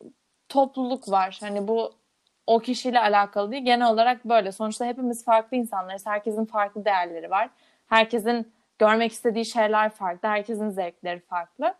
topluluk 0.49 1.11
var. 1.11 1.39
Hani 1.41 1.69
bu 1.69 1.93
o 2.47 2.59
kişiyle 2.59 3.01
alakalı 3.01 3.51
değil. 3.53 3.65
Genel 3.65 3.91
olarak 3.91 4.25
böyle. 4.25 4.53
Sonuçta 4.53 4.85
hepimiz 4.85 5.25
farklı 5.25 5.57
insanlarız. 5.57 6.07
Herkesin 6.07 6.45
farklı 6.45 6.85
değerleri 6.85 7.31
var. 7.31 7.51
Herkesin 7.87 8.53
görmek 8.79 9.13
istediği 9.13 9.45
şeyler 9.45 9.91
farklı. 9.91 10.29
Herkesin 10.29 10.71
zevkleri 10.71 11.21
farklı. 11.21 11.75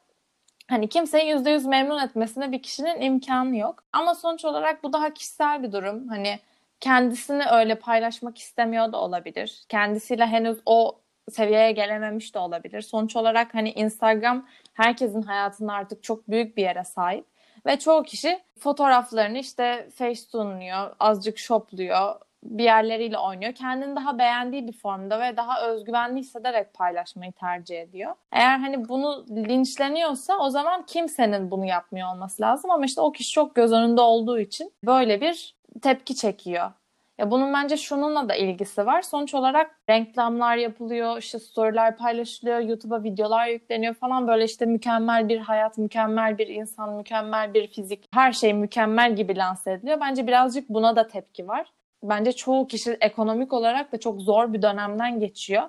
Hani 0.71 0.89
kimseyi 0.89 1.29
yüzde 1.29 1.51
yüz 1.51 1.67
memnun 1.67 2.03
etmesine 2.03 2.53
bir 2.53 2.63
kişinin 2.63 3.01
imkanı 3.01 3.57
yok. 3.57 3.85
Ama 3.93 4.15
sonuç 4.15 4.45
olarak 4.45 4.83
bu 4.83 4.93
daha 4.93 5.15
kişisel 5.15 5.63
bir 5.63 5.73
durum. 5.73 6.09
Hani 6.09 6.39
kendisini 6.81 7.45
öyle 7.47 7.75
paylaşmak 7.75 8.39
istemiyor 8.39 8.93
da 8.93 9.01
olabilir. 9.01 9.63
Kendisiyle 9.69 10.27
henüz 10.27 10.59
o 10.67 11.01
seviyeye 11.31 11.73
gelememiş 11.73 12.35
de 12.35 12.39
olabilir. 12.39 12.81
Sonuç 12.83 13.17
olarak 13.17 13.55
hani 13.55 13.71
Instagram 13.73 14.47
herkesin 14.75 15.23
hayatında 15.23 15.73
artık 15.73 16.03
çok 16.03 16.29
büyük 16.31 16.57
bir 16.57 16.63
yere 16.63 16.85
sahip. 16.85 17.27
Ve 17.67 17.79
çoğu 17.79 18.03
kişi 18.03 18.41
fotoğraflarını 18.59 19.39
işte 19.39 19.89
Facetune'luyor, 19.95 20.97
azıcık 21.01 21.39
shopluyor, 21.39 22.15
bir 22.43 22.65
yerleriyle 22.65 23.19
oynuyor. 23.19 23.53
Kendini 23.53 23.97
daha 23.97 24.19
beğendiği 24.19 24.67
bir 24.67 24.73
formda 24.73 25.21
ve 25.21 25.37
daha 25.37 25.67
özgüvenli 25.67 26.21
hissederek 26.21 26.75
paylaşmayı 26.75 27.33
tercih 27.33 27.81
ediyor. 27.81 28.15
Eğer 28.33 28.59
hani 28.59 28.89
bunu 28.89 29.27
linçleniyorsa 29.31 30.39
o 30.39 30.51
zaman 30.51 30.87
kimsenin 30.87 31.51
bunu 31.51 31.65
yapmıyor 31.65 32.15
olması 32.15 32.43
lazım. 32.43 32.71
Ama 32.71 32.85
işte 32.85 33.01
o 33.01 33.13
kişi 33.13 33.33
çok 33.33 33.55
göz 33.55 33.73
önünde 33.73 34.01
olduğu 34.01 34.41
için 34.41 34.73
böyle 34.85 35.21
bir 35.21 35.55
tepki 35.83 36.17
çekiyor. 36.17 36.71
Ya 37.19 37.31
bunun 37.31 37.55
bence 37.55 37.77
şununla 37.77 38.29
da 38.29 38.35
ilgisi 38.35 38.87
var. 38.87 39.03
Sonuç 39.03 39.35
olarak 39.35 39.81
reklamlar 39.91 40.57
yapılıyor, 40.57 41.19
işte 41.19 41.39
storyler 41.39 41.97
paylaşılıyor, 41.97 42.59
YouTube'a 42.61 43.03
videolar 43.03 43.47
yükleniyor 43.47 43.95
falan 43.95 44.29
böyle 44.29 44.45
işte 44.45 44.67
mükemmel 44.67 45.29
bir 45.29 45.39
hayat, 45.39 45.79
mükemmel 45.79 46.39
bir 46.39 46.47
insan, 46.47 46.93
mükemmel 46.93 47.55
bir 47.55 47.67
fizik, 47.69 48.09
her 48.13 48.33
şey 48.33 48.55
mükemmel 48.55 49.17
gibi 49.17 49.37
lanse 49.37 49.73
ediliyor. 49.73 50.01
Bence 50.01 50.27
birazcık 50.27 50.69
buna 50.69 50.97
da 50.97 51.07
tepki 51.07 51.49
var. 51.49 51.67
Bence 52.03 52.33
çoğu 52.33 52.67
kişi 52.67 52.97
ekonomik 53.01 53.53
olarak 53.53 53.93
da 53.93 54.01
çok 54.01 54.21
zor 54.21 54.53
bir 54.53 54.63
dönemden 54.63 55.21
geçiyor 55.21 55.63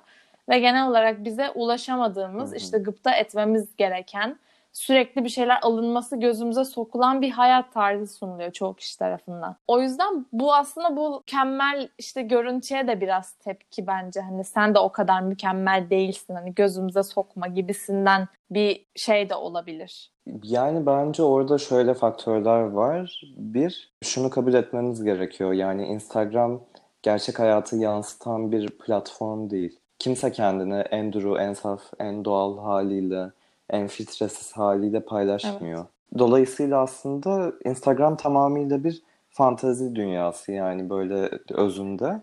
ve 0.50 0.60
genel 0.60 0.88
olarak 0.88 1.24
bize 1.24 1.50
ulaşamadığımız, 1.52 2.50
Hı 2.50 2.54
hı. 2.54 2.58
işte 2.58 2.78
gıpta 2.78 3.16
etmemiz 3.16 3.76
gereken, 3.76 4.40
sürekli 4.74 5.24
bir 5.24 5.30
şeyler 5.30 5.60
alınması 5.62 6.20
gözümüze 6.20 6.66
sokulan 6.66 7.22
bir 7.22 7.32
hayat 7.32 7.74
tarzı 7.74 8.08
sunuluyor 8.08 8.52
çoğu 8.52 8.74
kişi 8.74 9.00
tarafından. 9.00 9.56
O 9.68 9.82
yüzden 9.82 10.26
bu 10.32 10.54
aslında 10.54 10.98
bu 10.98 11.18
mükemmel 11.18 11.90
işte 11.98 12.22
görüntüye 12.22 12.88
de 12.88 13.02
biraz 13.02 13.32
tepki 13.32 13.88
bence. 13.88 14.22
Hani 14.22 14.44
sen 14.44 14.76
de 14.76 14.80
o 14.80 14.92
kadar 14.92 15.22
mükemmel 15.22 15.90
değilsin 15.90 16.36
hani 16.36 16.56
gözümüze 16.56 17.04
sokma 17.04 17.48
gibisinden 17.48 18.28
bir 18.52 18.86
şey 18.96 19.30
de 19.30 19.36
olabilir. 19.36 20.12
Yani 20.44 20.86
bence 20.86 21.24
orada 21.24 21.58
şöyle 21.58 21.94
faktörler 21.94 22.62
var. 22.62 23.22
Bir, 23.38 23.92
şunu 24.04 24.30
kabul 24.30 24.54
etmemiz 24.54 25.04
gerekiyor. 25.04 25.54
Yani 25.54 25.86
Instagram 25.86 26.62
gerçek 27.04 27.40
hayatı 27.40 27.76
yansıtan 27.76 28.52
bir 28.52 28.70
platform 28.70 29.50
değil. 29.50 29.80
Kimse 30.00 30.32
kendini 30.32 30.80
en 30.80 31.14
duru, 31.14 31.40
en 31.40 31.54
saf, 31.54 31.82
en 32.00 32.26
doğal 32.26 32.58
haliyle, 32.58 33.32
en 33.72 33.88
filtresiz 33.88 34.52
haliyle 34.52 35.00
paylaşmıyor. 35.00 35.86
Dolayısıyla 36.18 36.82
aslında 36.82 37.54
Instagram 37.66 38.18
tamamıyla 38.18 38.84
bir 38.84 39.02
fantezi 39.30 39.96
dünyası 39.96 40.52
yani 40.52 40.90
böyle 40.90 41.30
özünde. 41.50 42.22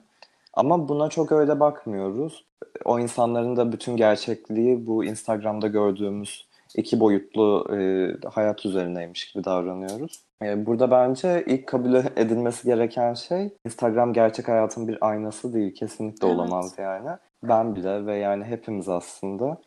Ama 0.54 0.88
buna 0.88 1.08
çok 1.08 1.32
öyle 1.32 1.60
bakmıyoruz. 1.60 2.44
O 2.84 2.98
insanların 2.98 3.56
da 3.56 3.72
bütün 3.72 3.96
gerçekliği 3.96 4.86
bu 4.86 5.04
Instagram'da 5.04 5.66
gördüğümüz 5.66 6.48
iki 6.74 7.00
boyutlu 7.00 7.66
e, 7.76 8.10
hayat 8.28 8.66
üzerineymiş 8.66 9.32
gibi 9.32 9.44
davranıyoruz. 9.44 10.22
E, 10.42 10.66
burada 10.66 10.90
bence 10.90 11.44
ilk 11.46 11.66
kabul 11.66 11.94
edilmesi 11.94 12.66
gereken 12.66 13.14
şey 13.14 13.50
Instagram 13.66 14.12
gerçek 14.12 14.48
hayatın 14.48 14.88
bir 14.88 14.98
aynası 15.00 15.54
değil. 15.54 15.74
Kesinlikle 15.74 16.26
Evet. 16.26 16.36
olamaz 16.36 16.74
yani. 16.78 17.08
Ben 17.42 17.76
bile 17.76 18.06
ve 18.06 18.16
yani 18.16 18.44
hepimiz 18.44 18.88
aslında 18.88 19.58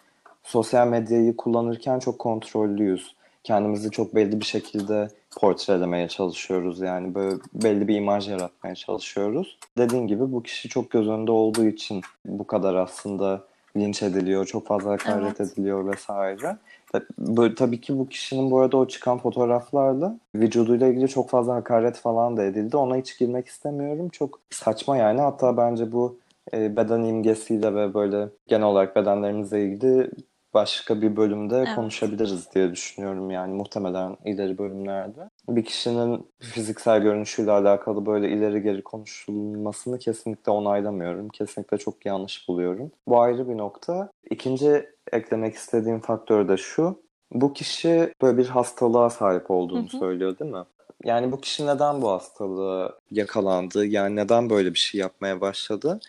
sosyal 0.43 0.87
medyayı 0.87 1.35
kullanırken 1.37 1.99
çok 1.99 2.19
kontrollüyüz. 2.19 3.15
Kendimizi 3.43 3.91
çok 3.91 4.15
belli 4.15 4.39
bir 4.39 4.45
şekilde 4.45 5.07
portrelemeye 5.39 6.07
çalışıyoruz. 6.07 6.79
Yani 6.79 7.15
böyle 7.15 7.35
belli 7.53 7.87
bir 7.87 7.95
imaj 7.95 8.29
yaratmaya 8.29 8.75
çalışıyoruz. 8.75 9.57
Dediğin 9.77 10.07
gibi 10.07 10.31
bu 10.31 10.43
kişi 10.43 10.69
çok 10.69 10.89
göz 10.91 11.09
önünde 11.09 11.31
olduğu 11.31 11.65
için 11.65 12.01
bu 12.25 12.47
kadar 12.47 12.75
aslında 12.75 13.43
linç 13.77 14.03
ediliyor, 14.03 14.45
çok 14.45 14.67
fazla 14.67 14.91
hakaret 14.91 15.39
Evet. 15.39 15.51
ediliyor 15.51 15.91
vesaire. 15.91 16.57
Ve 16.95 16.99
Böyle, 17.17 17.55
tabii 17.55 17.81
ki 17.81 17.99
bu 17.99 18.09
kişinin 18.09 18.51
bu 18.51 18.59
arada 18.59 18.77
o 18.77 18.87
çıkan 18.87 19.17
fotoğraflarla 19.17 20.17
vücuduyla 20.35 20.87
ilgili 20.87 21.07
çok 21.07 21.29
fazla 21.29 21.55
hakaret 21.55 21.95
falan 21.95 22.37
da 22.37 22.43
edildi. 22.43 22.77
Ona 22.77 22.95
hiç 22.95 23.17
girmek 23.19 23.47
istemiyorum. 23.47 24.09
Çok 24.09 24.39
saçma 24.49 24.97
yani. 24.97 25.21
Hatta 25.21 25.57
bence 25.57 25.91
bu 25.91 26.17
e, 26.53 26.75
beden 26.75 27.01
imgesiyle 27.01 27.75
ve 27.75 27.93
böyle 27.93 28.29
genel 28.47 28.67
olarak 28.67 28.95
bedenlerimizle 28.95 29.65
ilgili 29.65 30.11
başka 30.53 31.01
bir 31.01 31.15
bölümde 31.15 31.57
Evet. 31.57 31.75
konuşabiliriz 31.75 32.51
diye 32.55 32.71
düşünüyorum 32.71 33.31
yani 33.31 33.53
muhtemelen 33.53 34.17
ileri 34.25 34.57
bölümlerde. 34.57 35.29
Bir 35.49 35.65
kişinin 35.65 36.27
fiziksel 36.39 37.01
görünüşüyle 37.01 37.51
alakalı 37.51 38.05
böyle 38.05 38.29
ileri 38.29 38.61
geri 38.61 38.83
konuşulmasını 38.83 39.99
kesinlikle 39.99 40.51
onaylamıyorum. 40.51 41.29
Kesinlikle 41.29 41.77
çok 41.77 42.05
yanlış 42.05 42.47
buluyorum. 42.47 42.91
Bu 43.07 43.21
ayrı 43.21 43.49
bir 43.49 43.57
nokta. 43.57 44.11
İkinci 44.29 44.85
eklemek 45.11 45.55
istediğim 45.55 45.99
faktör 45.99 46.47
de 46.47 46.57
şu. 46.57 47.01
Bu 47.31 47.53
kişi 47.53 48.13
böyle 48.21 48.37
bir 48.37 48.47
hastalığa 48.47 49.09
sahip 49.09 49.51
olduğunu 49.51 49.87
Hı 49.91 49.97
hı. 49.97 49.99
söylüyor 49.99 50.39
değil 50.39 50.51
mi? 50.51 50.63
Yani 51.05 51.31
bu 51.31 51.41
kişi 51.41 51.65
neden 51.67 52.01
bu 52.01 52.09
hastalığa 52.09 52.91
yakalandı? 53.11 53.85
Yani 53.85 54.15
neden 54.15 54.49
böyle 54.49 54.73
bir 54.73 54.79
şey 54.79 55.01
yapmaya 55.01 55.41
başladı? 55.41 55.99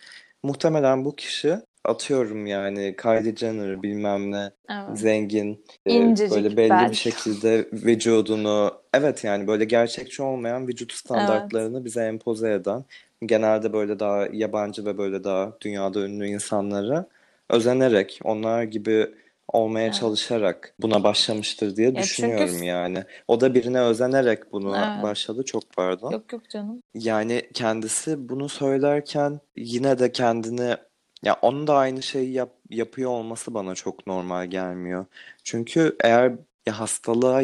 Muhtemelen 0.43 1.05
bu 1.05 1.17
kişi 1.17 1.59
atıyorum 1.85 2.47
yani 2.47 2.97
Kylie 3.03 3.37
Jenner 3.37 3.83
bilmem 3.83 4.31
ne 4.33 4.51
Evet. 4.71 4.99
zengin 4.99 5.65
e, 5.87 5.91
İncecik 5.95 6.31
böyle 6.31 6.57
belli 6.57 6.71
bel. 6.71 6.91
bir 6.91 6.95
şekilde 6.95 7.69
vücudunu 7.73 8.83
evet 8.95 9.25
yani 9.25 9.47
böyle 9.47 9.65
gerçekçi 9.65 10.23
olmayan 10.23 10.69
vücut 10.69 10.93
standartlarını 10.93 11.85
bize 11.85 12.05
empoze 12.05 12.53
eden 12.53 12.85
genelde 13.27 13.73
böyle 13.73 13.99
daha 13.99 14.27
yabancı 14.33 14.85
ve 14.87 14.99
böyle 14.99 15.25
daha 15.25 15.53
dünyada 15.61 16.01
ünlü 16.01 16.27
insanlara 16.27 17.07
özenerek 17.51 18.21
onlar 18.25 18.63
gibi 18.63 19.15
olmaya 19.49 19.85
Evet. 19.85 19.95
çalışarak 19.95 20.75
buna 20.79 21.03
başlamıştır 21.05 21.77
diye 21.77 21.89
Ya 21.89 22.03
düşünüyorum 22.03 22.55
çünkü 22.55 22.65
yani. 22.65 23.05
O 23.29 23.41
da 23.41 23.55
birine 23.55 23.81
özenerek 23.81 24.53
buna 24.53 24.93
Evet. 24.95 25.03
başladı. 25.03 25.45
Çok 25.45 25.63
pardon. 25.77 26.13
Yok 26.13 26.33
yok 26.33 26.51
canım. 26.51 26.83
Yani 26.95 27.51
kendisi 27.55 28.29
bunu 28.29 28.49
söylerken 28.49 29.41
yine 29.57 29.99
de 29.99 30.13
kendini 30.13 30.77
ya 31.23 31.39
onun 31.43 31.67
da 31.67 31.75
aynı 31.77 32.03
şeyi 32.03 32.33
yap, 32.33 32.51
yapıyor 32.71 33.11
olması 33.11 33.55
bana 33.55 33.75
çok 33.75 34.07
normal 34.07 34.47
gelmiyor. 34.47 35.07
Çünkü 35.45 35.97
eğer 36.01 36.33
ya 36.67 36.81
hastalığa 36.81 37.41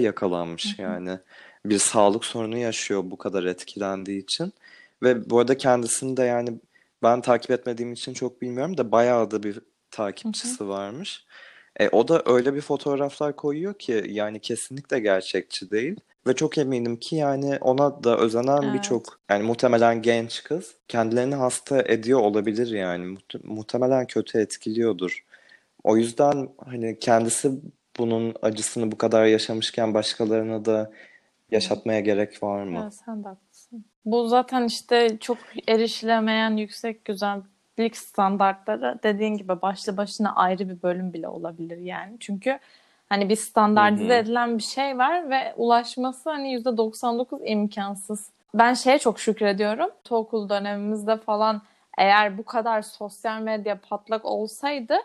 Hı 0.64 0.68
yakalanmış 0.68 0.78
hı. 0.82 0.82
yani 0.82 1.18
bir 1.64 1.78
sağlık 1.78 2.25
sorunu 2.25 2.58
yaşıyor 2.58 3.02
bu 3.04 3.18
kadar 3.18 3.44
etkilendiği 3.44 4.23
için 4.23 4.52
ve 5.02 5.30
bu 5.30 5.38
arada 5.38 5.56
kendisini 5.56 6.16
de 6.16 6.23
yani 6.23 6.61
ben 7.02 7.20
takip 7.20 7.50
etmediğim 7.50 7.92
için 7.92 8.14
çok 8.14 8.42
bilmiyorum 8.42 8.78
da 8.78 8.92
bayağı 8.92 9.30
da 9.30 9.42
bir 9.42 9.61
Hı 10.25 10.28
hı. 10.28 10.58
takipçisi 10.61 10.68
varmış. 10.68 11.26
E, 11.80 11.88
o 11.88 12.08
da 12.08 12.22
öyle 12.26 12.54
bir 12.54 12.60
fotoğraflar 12.60 13.37
koyuyor 13.37 13.75
ki 13.75 14.04
yani 14.08 14.40
kesinlikle 14.40 15.00
gerçekçi 15.00 15.70
değil. 15.70 16.00
Ve 16.26 16.34
çok 16.34 16.58
eminim 16.58 16.96
ki 16.96 17.16
yani 17.16 17.58
ona 17.60 18.04
da 18.04 18.18
özenen 18.18 18.62
Evet. 18.62 18.75
birçok 18.75 19.20
yani 19.30 19.42
muhtemelen 19.42 20.02
genç 20.02 20.44
kız 20.44 20.75
kendilerini 20.88 21.34
hasta 21.34 21.82
ediyor 21.82 22.20
olabilir 22.20 22.66
yani. 22.70 23.04
Muhte- 23.04 23.46
muhtemelen 23.46 24.06
kötü 24.06 24.38
etkiliyordur. 24.38 25.25
O 25.84 25.96
yüzden 25.96 26.48
hani 26.64 26.98
kendisi 26.98 27.50
bunun 27.98 28.34
acısını 28.42 28.92
bu 28.92 28.98
kadar 28.98 29.25
yaşamışken 29.26 29.94
başkalarına 29.94 30.64
da 30.64 30.92
yaşatmaya 31.50 32.00
gerek 32.00 32.42
var 32.42 32.62
mı? 32.64 32.80
Evet, 32.82 32.94
sen 33.06 33.25
de 33.25 33.28
haklısın. 33.28 33.84
Bu 34.04 34.28
zaten 34.28 34.64
işte 34.64 35.18
çok 35.20 35.38
erişilemeyen 35.68 36.56
yüksek 36.56 37.04
güzellik 37.78 37.97
standartları 37.97 38.99
dediğin 39.02 39.37
gibi 39.37 39.62
başlı 39.62 39.97
başına 39.97 40.35
ayrı 40.35 40.68
bir 40.68 40.82
bölüm 40.82 41.12
bile 41.12 41.28
olabilir 41.28 41.78
yani. 41.78 42.16
Çünkü 42.20 42.58
hani 43.08 43.28
bir 43.28 43.37
standartize 43.37 44.18
edilen 44.18 44.58
bir 44.58 44.62
şey 44.62 44.99
var 44.99 45.30
ve 45.30 45.54
ulaşması 45.56 46.30
hani 46.30 46.56
%99 46.56 47.44
imkansız. 47.44 48.30
Ben 48.54 48.75
şeye 48.75 48.99
çok 48.99 49.20
şükrediyorum. 49.20 49.90
Okul 50.11 50.48
dönemimizde 50.48 51.16
falan 51.16 51.62
eğer 51.98 52.38
bu 52.38 52.44
kadar 52.44 52.83
sosyal 52.83 53.40
medya 53.40 53.79
patlak 53.88 54.24
olsaydı 54.24 54.96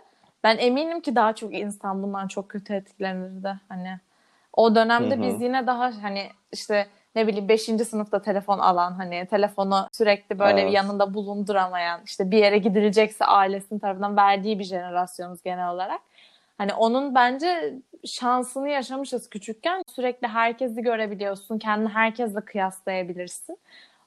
ben 0.43 0.57
eminim 0.57 1.01
ki 1.01 1.15
daha 1.15 1.33
çok 1.33 1.53
insan 1.53 2.03
bundan 2.03 2.27
çok 2.27 2.49
kötü 2.49 2.73
etkilenirdi. 2.73 3.59
Hani 3.69 3.99
o 4.53 4.75
dönemde 4.75 5.21
biz 5.21 5.39
hı. 5.39 5.43
yine 5.43 5.67
daha 5.67 5.91
hani 6.01 6.29
işte 6.51 6.87
ne 7.15 7.27
bileyim 7.27 7.49
5. 7.49 7.61
sınıfta 7.61 8.21
telefon 8.21 8.59
alan 8.59 8.91
hani 8.91 9.27
telefonu 9.29 9.87
sürekli 9.91 10.39
böyle 10.39 10.61
Evet. 10.61 10.73
yanında 10.73 11.13
bulunduramayan 11.13 12.01
işte 12.05 12.31
bir 12.31 12.37
yere 12.37 12.57
gidilecekse 12.57 13.25
ailesinin 13.25 13.79
tarafından 13.79 14.17
verdiği 14.17 14.59
bir 14.59 14.63
jenerasyonuz 14.63 15.43
genel 15.43 15.69
olarak. 15.69 16.01
Hani 16.57 16.73
onun 16.73 17.15
bence 17.15 17.73
şansını 18.05 18.69
yaşamışız 18.69 19.29
küçükken. 19.29 19.83
Sürekli 19.95 20.27
herkesi 20.27 20.81
görebiliyorsun. 20.81 21.59
Kendini 21.59 21.89
herkesle 21.89 22.41
kıyaslayabilirsin. 22.41 23.57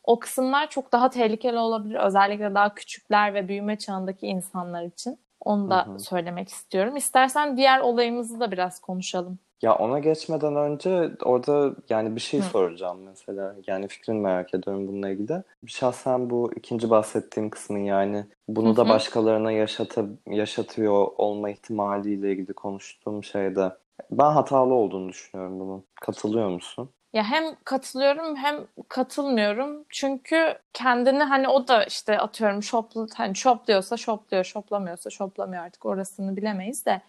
O 0.05 0.19
kısımlar 0.19 0.71
çok 0.71 0.93
daha 0.93 1.11
tehlikeli 1.11 1.59
olabilir. 1.59 1.95
Özellikle 1.95 2.55
daha 2.55 2.75
küçükler 2.75 3.35
ve 3.35 3.49
büyüme 3.49 3.79
çağındaki 3.79 4.27
insanlar 4.27 4.83
için. 4.83 5.19
Onu 5.41 5.67
Hı 5.67 5.71
da 5.71 5.87
hı. 5.87 5.99
söylemek 6.01 6.49
istiyorum. 6.49 6.97
İstersen 6.97 7.57
diğer 7.57 7.81
olayımızı 7.81 8.41
da 8.41 8.53
biraz 8.53 8.81
konuşalım. 8.81 9.39
Ya 9.63 9.75
ona 9.75 9.99
geçmeden 9.99 10.57
önce 10.57 11.11
orada 11.23 11.75
yani 11.89 12.17
bir 12.17 12.21
şey 12.21 12.41
Hı. 12.41 12.45
soracağım 12.45 12.99
mesela. 13.07 13.55
Yani 13.67 13.89
fikrini 13.89 14.21
merak 14.21 14.55
ediyorum 14.55 14.89
bununla 14.89 15.09
ilgili. 15.09 15.43
Şahsen 15.67 16.31
bu 16.31 16.53
ikinci 16.57 16.91
bahsettiğim 16.91 17.51
kısmın 17.51 17.79
yani 17.79 18.17
Hı 18.17 18.25
bunu 18.49 18.77
da 18.77 18.85
hı. 18.85 18.89
başkalarına 18.89 19.53
yaşata, 19.53 20.05
yaşatıyor 20.27 21.07
olma 21.19 21.51
ihtimaliyle 21.51 22.33
ilgili 22.33 22.53
konuştuğum 22.53 23.25
şeyde 23.25 23.73
ben 24.11 24.31
hatalı 24.31 24.75
olduğunu 24.75 25.09
düşünüyorum 25.09 25.61
bunun. 25.61 25.85
Katılıyor 26.01 26.49
musun? 26.49 26.91
Ya 27.13 27.25
hem 27.25 27.45
katılıyorum 27.65 28.37
hem 28.37 28.57
katılmıyorum. 28.89 29.85
Çünkü 29.89 30.59
kendini 30.73 31.23
hani 31.23 31.49
o 31.49 31.69
da 31.69 31.85
işte 31.85 32.19
atıyorum 32.19 32.63
shoplu, 32.63 33.07
hani 33.17 33.37
shopluyorsa 33.37 33.97
shopluyor, 33.97 34.45
shoplamıyorsa 34.45 35.11
shoplamıyor 35.11 35.65
artık 35.65 35.87
orasını 35.87 36.37
bilemeyiz 36.37 36.87
de. 36.87 37.03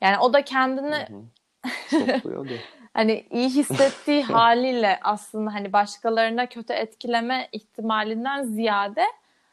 Yani 0.00 0.18
o 0.18 0.32
da 0.32 0.38
Hı 0.38 0.44
kendini 0.44 0.94
hı. 0.96 1.22
Şopluyordu. 1.90 2.52
hani 2.94 3.26
iyi 3.30 3.48
hissettiği 3.48 4.22
haliyle 4.32 5.00
aslında 5.02 5.54
hani 5.54 5.72
başkalarına 5.72 6.46
kötü 6.46 6.72
etkileme 6.72 7.48
ihtimalinden 7.52 8.42
ziyade 8.42 9.04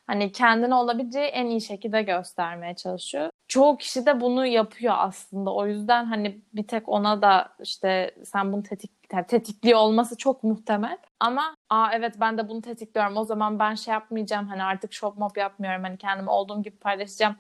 hani 0.09 0.31
kendini 0.31 0.75
olabileceği 0.75 1.25
en 1.25 1.45
iyi 1.45 1.61
şekilde 1.61 2.01
göstermeye 2.01 2.75
çalışıyor. 2.75 3.29
Çoğu 3.47 3.77
kişi 3.77 4.05
de 4.05 4.21
bunu 4.21 4.45
yapıyor 4.45 4.93
aslında. 4.97 5.53
O 5.53 5.67
yüzden 5.67 6.05
hani 6.05 6.41
bir 6.53 6.67
tek 6.67 6.89
ona 6.89 7.21
da 7.21 7.49
işte 7.63 8.15
sen 8.23 8.53
bunu 8.53 8.63
tetik, 8.63 8.91
yani 9.13 9.27
tetikliyor 9.27 9.79
olması 9.79 10.17
çok 10.17 10.43
muhtemel. 10.43 10.97
Ama 11.19 11.55
aa 11.69 11.89
evet 11.93 12.15
ben 12.19 12.37
de 12.37 12.49
bunu 12.49 12.61
tetikliyorum. 12.61 13.17
O 13.17 13.23
zaman 13.23 13.59
ben 13.59 13.75
şey 13.75 13.91
yapmayacağım. 13.91 14.47
Hani 14.47 14.63
artık 14.63 14.93
shop 14.93 15.17
mop 15.17 15.37
yapmıyorum. 15.37 15.83
Hani 15.83 15.97
kendimi 15.97 16.29
olduğum 16.29 16.63
gibi 16.63 16.77
paylaşacağım 16.77 17.35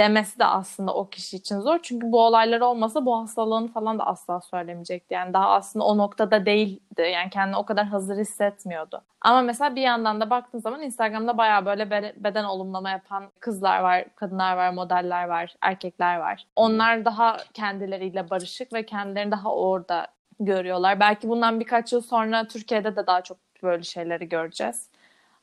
demesi 0.00 0.38
de 0.38 0.44
aslında 0.44 0.94
o 0.94 1.08
kişi 1.08 1.36
için 1.36 1.60
zor. 1.60 1.78
Çünkü 1.82 2.12
bu 2.12 2.24
olaylar 2.26 2.60
olmasa 2.60 3.06
bu 3.06 3.20
hastalığını 3.20 3.68
falan 3.68 3.98
da 3.98 4.06
asla 4.06 4.40
söylemeyecekti. 4.40 5.14
Yani 5.14 5.32
daha 5.32 5.50
aslında 5.50 5.84
o 5.84 5.98
noktada 5.98 6.46
değildi. 6.46 7.02
Yani 7.14 7.30
kendini 7.30 7.56
o 7.56 7.64
kadar 7.66 7.86
hazır 7.86 8.18
hissetmiyordu. 8.18 9.02
Ama 9.20 9.42
mesela 9.42 9.76
bir 9.76 9.82
yandan 9.82 10.20
da 10.20 10.30
baktığın 10.30 10.58
zaman 10.58 10.82
Instagram'da 10.82 11.38
bayağı 11.38 11.66
böyle 11.66 11.90
be- 11.90 12.14
beden 12.16 12.44
olumlama 12.44 12.90
yapan 12.90 13.24
kızlar 13.40 13.80
var, 13.80 14.04
kadınlar 14.16 14.56
var, 14.56 14.70
modeller 14.70 15.24
var, 15.28 15.54
erkekler 15.60 16.18
var. 16.18 16.46
Onlar 16.56 17.04
daha 17.04 17.36
kendileriyle 17.54 18.30
barışık 18.30 18.72
ve 18.72 18.86
kendilerini 18.86 19.30
daha 19.32 19.54
orada 19.54 20.06
görüyorlar. 20.40 21.00
Belki 21.00 21.28
bundan 21.28 21.60
birkaç 21.60 21.92
yıl 21.92 22.00
sonra 22.00 22.46
Türkiye'de 22.48 22.96
de 22.96 23.06
daha 23.06 23.22
çok 23.22 23.38
böyle 23.62 23.82
şeyleri 23.82 24.28
göreceğiz. 24.28 24.88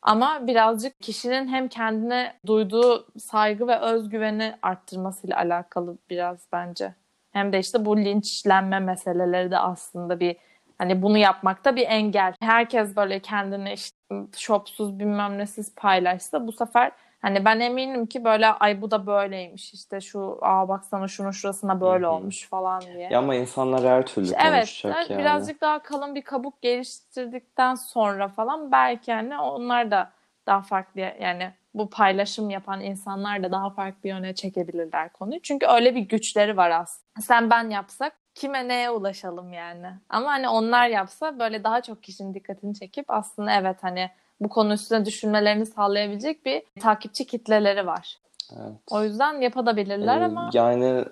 Ama 0.02 0.46
birazcık 0.46 1.00
kişinin 1.00 1.48
hem 1.48 1.68
kendine 1.68 2.32
duyduğu 2.46 3.06
saygı 3.18 3.68
ve 3.68 3.78
özgüveni 3.78 4.54
arttırmasıyla 4.62 5.36
alakalı 5.36 5.98
biraz 6.10 6.46
bence. 6.52 6.94
Hem 7.32 7.52
de 7.52 7.58
işte 7.58 7.84
bu 7.84 7.96
linçlenme 7.96 8.80
meseleleri 8.80 9.50
de 9.50 9.58
aslında 9.58 10.20
bir 10.20 10.36
hani 10.78 11.02
bunu 11.02 11.18
yapmakta 11.18 11.76
bir 11.76 11.86
engel. 11.88 12.34
Herkes 12.40 12.96
böyle 12.96 13.20
kendini 13.20 13.72
işte 13.72 13.96
şopsuz 14.36 14.98
bilmem 14.98 15.38
nesiz 15.38 15.74
paylaşsa 15.74 16.46
bu 16.46 16.52
sefer 16.52 16.92
hani 17.26 17.44
ben 17.44 17.60
eminim 17.60 18.06
ki 18.06 18.24
böyle 18.24 18.46
ay 18.46 18.82
bu 18.82 18.90
da 18.90 19.06
böyleymiş 19.06 19.74
işte 19.74 20.00
şu 20.00 20.38
aa 20.42 20.68
baksana 20.68 21.08
şunun 21.08 21.30
şurasına 21.30 21.80
böyle 21.80 22.06
olmuş 22.06 22.48
falan 22.48 22.80
diye. 22.80 23.08
Ya 23.10 23.18
ama 23.18 23.34
insanlar 23.34 23.84
her 23.84 24.06
türlü 24.06 24.26
İşte 24.26 24.38
evet, 24.40 24.52
konuşacak 24.52 25.10
yani. 25.10 25.20
birazcık 25.20 25.60
daha 25.60 25.78
kalın 25.78 26.14
bir 26.14 26.22
kabuk 26.22 26.62
geliştirdikten 26.62 27.74
sonra 27.74 28.28
falan 28.28 28.72
belki 28.72 29.12
hani 29.12 29.38
onlar 29.38 29.90
da 29.90 30.10
daha 30.46 30.62
farklı 30.62 31.00
yani 31.00 31.52
bu 31.74 31.90
paylaşım 31.90 32.50
yapan 32.50 32.80
insanlar 32.80 33.42
da 33.42 33.52
daha 33.52 33.70
farklı 33.70 34.08
yöne 34.08 34.34
çekebilirler 34.34 35.12
konuyu. 35.12 35.40
Çünkü 35.42 35.66
öyle 35.66 35.94
bir 35.94 36.00
güçleri 36.00 36.56
var 36.56 36.70
aslında. 36.70 37.20
Sen 37.20 37.50
ben 37.50 37.70
yapsak 37.70 38.12
kime 38.34 38.68
neye 38.68 38.90
ulaşalım 38.90 39.52
yani. 39.52 39.86
Ama 40.08 40.28
hani 40.30 40.48
onlar 40.48 40.88
yapsa 40.88 41.38
böyle 41.38 41.64
daha 41.64 41.82
çok 41.82 42.02
kişinin 42.02 42.34
dikkatini 42.34 42.74
çekip 42.74 43.10
aslında 43.10 43.52
evet 43.52 43.76
hani 43.80 44.10
bu 44.40 44.48
konu 44.48 44.72
üstüne 44.72 45.04
düşünmelerini 45.04 45.66
sağlayabilecek 45.66 46.46
bir 46.46 46.62
takipçi 46.80 47.26
kitleleri 47.26 47.86
var. 47.86 48.18
Evet. 48.52 48.80
O 48.90 49.02
yüzden 49.02 49.40
yapabilirler 49.40 50.20
Ee, 50.20 50.24
ama 50.24 50.50
yani 50.54 51.04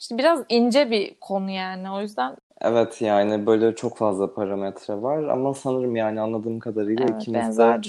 işte 0.00 0.18
biraz 0.18 0.44
ince 0.48 0.90
bir 0.90 1.14
konu 1.20 1.50
yani. 1.50 1.90
O 1.90 2.00
yüzden 2.00 2.36
evet 2.60 3.02
yani 3.02 3.46
böyle 3.46 3.74
çok 3.74 3.96
fazla 3.96 4.34
parametre 4.34 5.02
var 5.02 5.22
ama 5.22 5.54
sanırım 5.54 5.96
yani 5.96 6.20
anladığım 6.20 6.58
kadarıyla 6.58 7.04
evet 7.04 7.22
ikimiz 7.22 7.58
de 7.58 7.80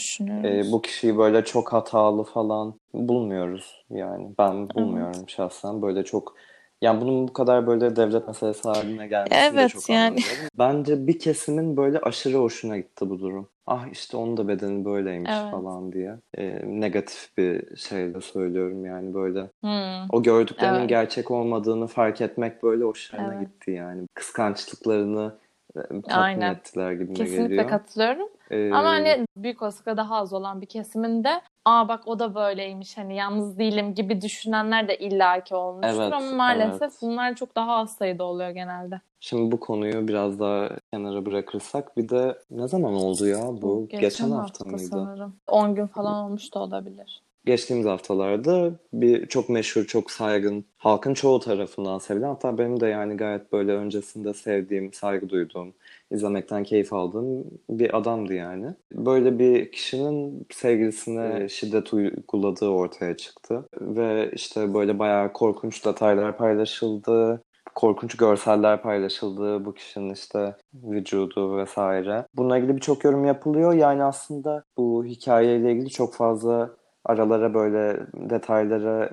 e, 0.44 0.72
bu 0.72 0.82
kişiyi 0.82 1.18
böyle 1.18 1.46
çok 1.46 1.74
hatalı 1.74 2.24
falan 2.24 2.74
bulmuyoruz 2.94 3.86
yani 3.90 4.28
ben 4.40 4.56
Evet. 4.56 4.76
bulmuyorum 4.76 5.30
şahsen 5.30 5.82
böyle 5.82 6.04
çok 6.04 6.36
yani 6.84 7.02
bunun 7.02 7.28
bu 7.28 7.34
kadar 7.34 7.68
böyle 7.68 7.96
devlet 7.96 8.28
meselesi 8.28 8.70
haline 8.70 9.08
gelmesini 9.08 9.36
de 9.58 9.62
Evet 9.62 9.70
çok 9.70 9.90
yani. 9.90 10.00
anlamıyorum. 10.02 10.48
Bence 10.60 11.08
bir 11.08 11.20
kesimin 11.20 11.78
böyle 11.78 12.00
aşırı 12.00 12.38
hoşuna 12.38 12.78
gitti 12.78 13.10
bu 13.10 13.20
durum. 13.20 13.48
Ah 13.68 13.88
işte 13.92 14.18
onun 14.18 14.38
da 14.38 14.48
bedeni 14.48 14.86
böyleymiş 14.86 15.32
Evet. 15.34 15.52
falan 15.52 15.92
diye. 15.94 16.16
E, 16.38 16.62
negatif 16.66 17.38
bir 17.38 17.78
şeyle 17.78 18.22
söylüyorum 18.22 18.86
yani 18.86 19.14
böyle. 19.14 19.42
Hmm, 19.62 20.08
O 20.12 20.24
gördüklerinin 20.24 20.80
evet. 20.80 20.90
gerçek 20.90 21.32
olmadığını 21.32 21.88
fark 21.88 22.22
etmek 22.22 22.64
böyle 22.64 22.84
hoşlarına 22.84 23.34
Evet. 23.36 23.48
gitti 23.48 23.72
yani. 23.72 24.02
Kıskançlıklarını 24.14 25.36
tatmin 25.74 26.04
Aynen. 26.12 26.54
ettiler 26.54 26.92
gibime 26.92 27.14
Kesinlikle 27.14 27.48
geliyor. 27.48 27.70
katılıyorum. 27.70 28.30
Ee, 28.52 28.72
Ama 28.72 28.90
hani 28.90 29.26
büyük 29.38 29.62
olasılıkla 29.62 29.98
daha 29.98 30.16
az 30.16 30.34
olan 30.34 30.62
bir 30.62 30.66
kesiminde 30.66 31.42
aa 31.66 31.88
bak 31.88 32.08
o 32.08 32.20
da 32.20 32.36
böyleymiş 32.36 32.98
hani 32.98 33.16
yalnız 33.16 33.58
değilim 33.58 33.94
gibi 33.96 34.22
düşünenler 34.22 34.88
de 34.88 34.98
illaki 34.98 35.56
olmuştur 35.56 36.02
evet, 36.02 36.14
ama 36.14 36.32
maalesef 36.32 36.82
evet. 36.82 37.00
bunlar 37.02 37.36
çok 37.36 37.56
daha 37.56 37.76
az 37.76 37.96
sayıda 37.96 38.24
oluyor 38.24 38.50
genelde. 38.50 39.02
Şimdi 39.20 39.52
bu 39.52 39.60
konuyu 39.60 40.08
biraz 40.08 40.40
daha 40.40 40.70
kenara 40.94 41.26
bırakırsak 41.26 41.98
bir 41.98 42.10
de 42.10 42.38
ne 42.52 42.68
zaman 42.68 42.94
oldu 42.94 43.28
ya 43.28 43.48
bu? 43.48 43.62
Bu 43.62 43.88
Geçen 43.88 44.02
geçen 44.02 44.32
hafta 44.32 44.42
hafta 44.44 44.66
mıydı? 44.66 44.88
sanırım. 44.90 45.36
10 45.48 45.76
gün 45.76 45.88
falan 45.88 46.26
olmuş 46.26 46.54
da 46.54 46.60
olabilir. 46.60 47.24
Geçtiğimiz 47.46 47.86
haftalarda 47.86 48.72
bir 48.94 49.26
çok 49.28 49.50
meşhur, 49.50 49.86
çok 49.86 50.12
saygın, 50.12 50.66
halkın 50.78 51.14
çoğu 51.14 51.40
tarafından 51.40 51.98
sevilen 51.98 52.28
hatta 52.28 52.58
benim 52.58 52.80
de 52.80 52.88
yani 52.88 53.18
gayet 53.18 53.52
böyle 53.54 53.72
öncesinde 53.72 54.34
sevdiğim, 54.34 54.94
saygı 54.94 55.30
duyduğum, 55.30 55.74
izlemekten 56.12 56.64
keyif 56.64 56.94
aldığım 56.94 57.46
bir 57.70 57.98
adamdı 57.98 58.34
yani. 58.34 58.66
Böyle 58.94 59.40
bir 59.40 59.72
kişinin 59.72 60.48
sevgilisine 60.52 61.50
şiddet 61.50 61.94
uyguladığı 61.94 62.70
ortaya 62.70 63.18
çıktı. 63.18 63.66
Ve 63.82 64.32
işte 64.34 64.74
böyle 64.74 65.00
bayağı 65.00 65.34
korkunç 65.34 65.86
detaylar 65.86 66.38
paylaşıldı. 66.38 67.42
Korkunç 67.76 68.18
görseller 68.18 68.82
paylaşıldı 68.82 69.66
bu 69.66 69.74
kişinin 69.74 70.14
işte 70.14 70.56
vücudu 70.74 71.58
vesaire. 71.58 72.26
Bununla 72.36 72.58
ilgili 72.58 72.76
birçok 72.76 73.04
yorum 73.04 73.26
yapılıyor. 73.26 73.74
Yani 73.74 74.04
aslında 74.04 74.64
bu 74.78 75.06
hikayeyle 75.06 75.72
ilgili 75.72 75.90
çok 75.90 76.14
fazla 76.14 76.70
aralara 77.06 77.54
böyle 77.54 78.00
detaylara 78.14 79.10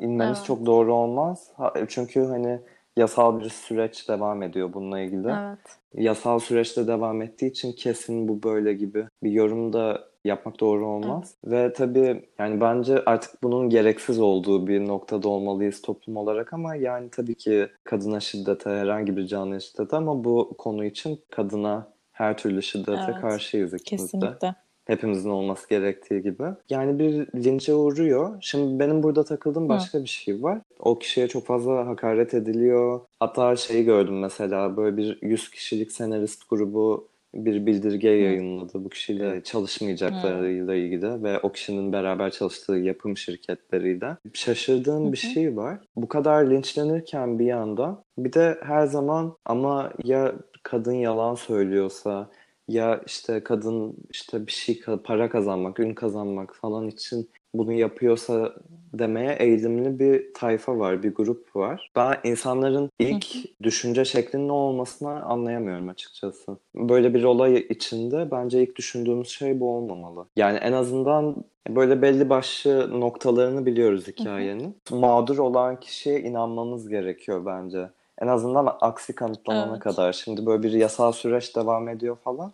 inmemiz 0.00 0.38
Evet. 0.38 0.46
çok 0.46 0.66
doğru 0.66 0.94
olmaz. 0.94 1.50
Ha- 1.56 1.72
Çünkü 1.88 2.24
hani 2.24 2.60
yasal 2.96 3.40
bir 3.40 3.48
süreç 3.48 4.08
devam 4.08 4.42
ediyor 4.42 4.72
bununla 4.72 5.00
ilgili. 5.00 5.28
Evet. 5.28 5.78
Yasal 5.94 6.38
süreçte 6.38 6.86
devam 6.86 7.22
ettiği 7.22 7.46
için 7.46 7.72
kesin 7.72 8.28
bu 8.28 8.42
böyle 8.42 8.72
gibi 8.74 9.06
bir 9.22 9.30
yorum 9.30 9.72
da 9.72 10.04
yapmak 10.24 10.60
doğru 10.60 10.86
olmaz. 10.86 11.34
Ve 11.44 11.72
tabii 11.72 12.24
yani 12.38 12.60
bence 12.60 13.02
artık 13.06 13.42
bunun 13.42 13.68
gereksiz 13.70 14.20
olduğu 14.20 14.66
bir 14.66 14.86
noktada 14.88 15.28
olmalıyız 15.28 15.82
toplum 15.82 16.16
olarak 16.16 16.52
ama 16.52 16.74
yani 16.74 17.10
tabii 17.10 17.34
ki 17.34 17.68
kadına 17.84 18.20
şiddete, 18.20 18.70
herhangi 18.70 19.16
bir 19.16 19.26
canlıya 19.26 19.60
şiddete 19.60 19.96
ama 19.96 20.24
bu 20.24 20.54
konu 20.58 20.84
için 20.84 21.20
kadına 21.30 21.88
her 22.12 22.36
türlü 22.38 22.62
şiddete 22.62 23.02
Evet. 23.08 23.20
karşıyız 23.20 23.74
ikimiz 23.74 24.12
de 24.12 24.18
Kesinlikle. 24.18 24.54
Hepimizin 24.84 25.30
olması 25.30 25.68
gerektiği 25.68 26.22
gibi. 26.22 26.42
Yani 26.70 26.98
bir 26.98 27.44
linçe 27.44 27.74
uğruyor. 27.74 28.36
Şimdi 28.40 28.78
benim 28.78 29.02
burada 29.02 29.24
takıldığım 29.24 29.64
Hı. 29.64 29.68
başka 29.68 30.02
bir 30.02 30.08
şey 30.08 30.42
var. 30.42 30.58
O 30.78 30.98
kişiye 30.98 31.28
çok 31.28 31.46
fazla 31.46 31.86
hakaret 31.86 32.34
ediliyor. 32.34 33.00
Hatta 33.20 33.56
şeyi 33.56 33.84
gördüm 33.84 34.18
mesela 34.18 34.76
böyle 34.76 34.96
bir 34.96 35.18
100 35.22 35.50
kişilik 35.50 35.92
senarist 35.92 36.48
grubu 36.50 37.08
bir 37.34 37.66
bildirge 37.66 38.08
yayınladı 38.08 38.84
bu 38.84 38.88
kişiyle 38.88 39.42
çalışmayacaklarıyla 39.42 40.74
ilgili 40.74 41.22
ve 41.22 41.38
o 41.38 41.52
kişinin 41.52 41.92
beraber 41.92 42.30
çalıştığı 42.30 42.72
yapım 42.72 43.16
şirketleriyle. 43.16 44.16
Şaşırdığım 44.32 45.12
bir 45.12 45.22
Hı 45.22 45.26
hı. 45.28 45.32
şey 45.32 45.56
var. 45.56 45.78
Bu 45.96 46.08
kadar 46.08 46.50
linçlenirken 46.50 47.38
bir 47.38 47.46
yanda 47.46 48.02
bir 48.18 48.32
de 48.32 48.58
her 48.62 48.86
zaman 48.86 49.36
ama 49.44 49.92
ya 50.04 50.32
kadın 50.62 50.92
yalan 50.92 51.34
söylüyorsa 51.34 52.30
ya 52.68 53.00
işte 53.06 53.44
kadın 53.44 53.96
işte 54.10 54.46
bir 54.46 54.52
şey 54.52 54.80
para 55.04 55.28
kazanmak, 55.30 55.80
ün 55.80 55.94
kazanmak 55.94 56.54
falan 56.54 56.88
için 56.88 57.30
bunu 57.54 57.72
yapıyorsa 57.72 58.52
demeye 58.94 59.36
eğilimli 59.38 59.98
bir 59.98 60.34
tayfa 60.34 60.78
var, 60.78 61.02
bir 61.02 61.14
grup 61.14 61.56
var. 61.56 61.90
Ben 61.96 62.16
insanların 62.24 62.90
ilk 62.98 63.26
düşünce 63.62 64.04
şeklinin 64.04 64.48
ne 64.48 64.52
olmasını 64.52 65.22
anlayamıyorum 65.22 65.88
açıkçası. 65.88 66.56
Böyle 66.74 67.14
bir 67.14 67.24
olay 67.24 67.66
içinde 67.68 68.30
bence 68.30 68.62
ilk 68.62 68.76
düşündüğümüz 68.76 69.28
şey 69.28 69.60
bu 69.60 69.76
olmamalı. 69.76 70.26
Yani 70.36 70.58
en 70.58 70.72
azından 70.72 71.36
böyle 71.68 72.02
belli 72.02 72.30
başlı 72.30 73.00
noktalarını 73.00 73.66
biliyoruz 73.66 74.08
hikayenin. 74.08 74.76
Mağdur 74.90 75.38
olan 75.38 75.80
kişiye 75.80 76.20
inanmamız 76.20 76.88
gerekiyor 76.88 77.46
bence. 77.46 77.88
En 78.22 78.26
azından 78.26 78.76
aksi 78.80 79.14
kanıtlanana 79.14 79.70
Evet. 79.70 79.78
kadar. 79.78 80.12
Şimdi 80.12 80.46
böyle 80.46 80.62
bir 80.62 80.72
yasal 80.72 81.12
süreç 81.12 81.56
devam 81.56 81.88
ediyor 81.88 82.16
falan. 82.24 82.52